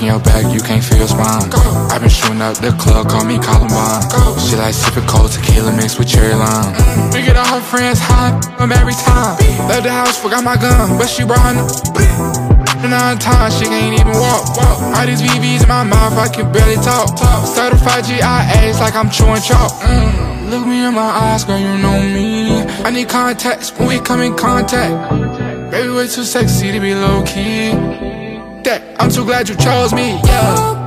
[0.00, 1.52] X, your back, you can't feel your spine.
[1.92, 4.00] I've been shooting up the club, call me Columbine.
[4.40, 6.72] She like sipping cold tequila mixed with cherry lime.
[7.12, 9.36] We get all her friends high, them every time.
[9.68, 14.12] Left the house, forgot my gun, but she brought her Nine times, she can't even
[14.18, 14.56] walk.
[14.96, 17.18] All these VVs in my mouth, I can barely talk.
[17.44, 19.72] Certified GIAs like I'm chewing chalk.
[19.82, 22.62] Mm, Look me in my eyes, girl, you know me.
[22.82, 25.70] I need context when we come in contact.
[25.70, 28.09] Baby, way too sexy to be low key.
[28.70, 30.10] That I'm too glad you chose me.
[30.22, 30.79] Yeah.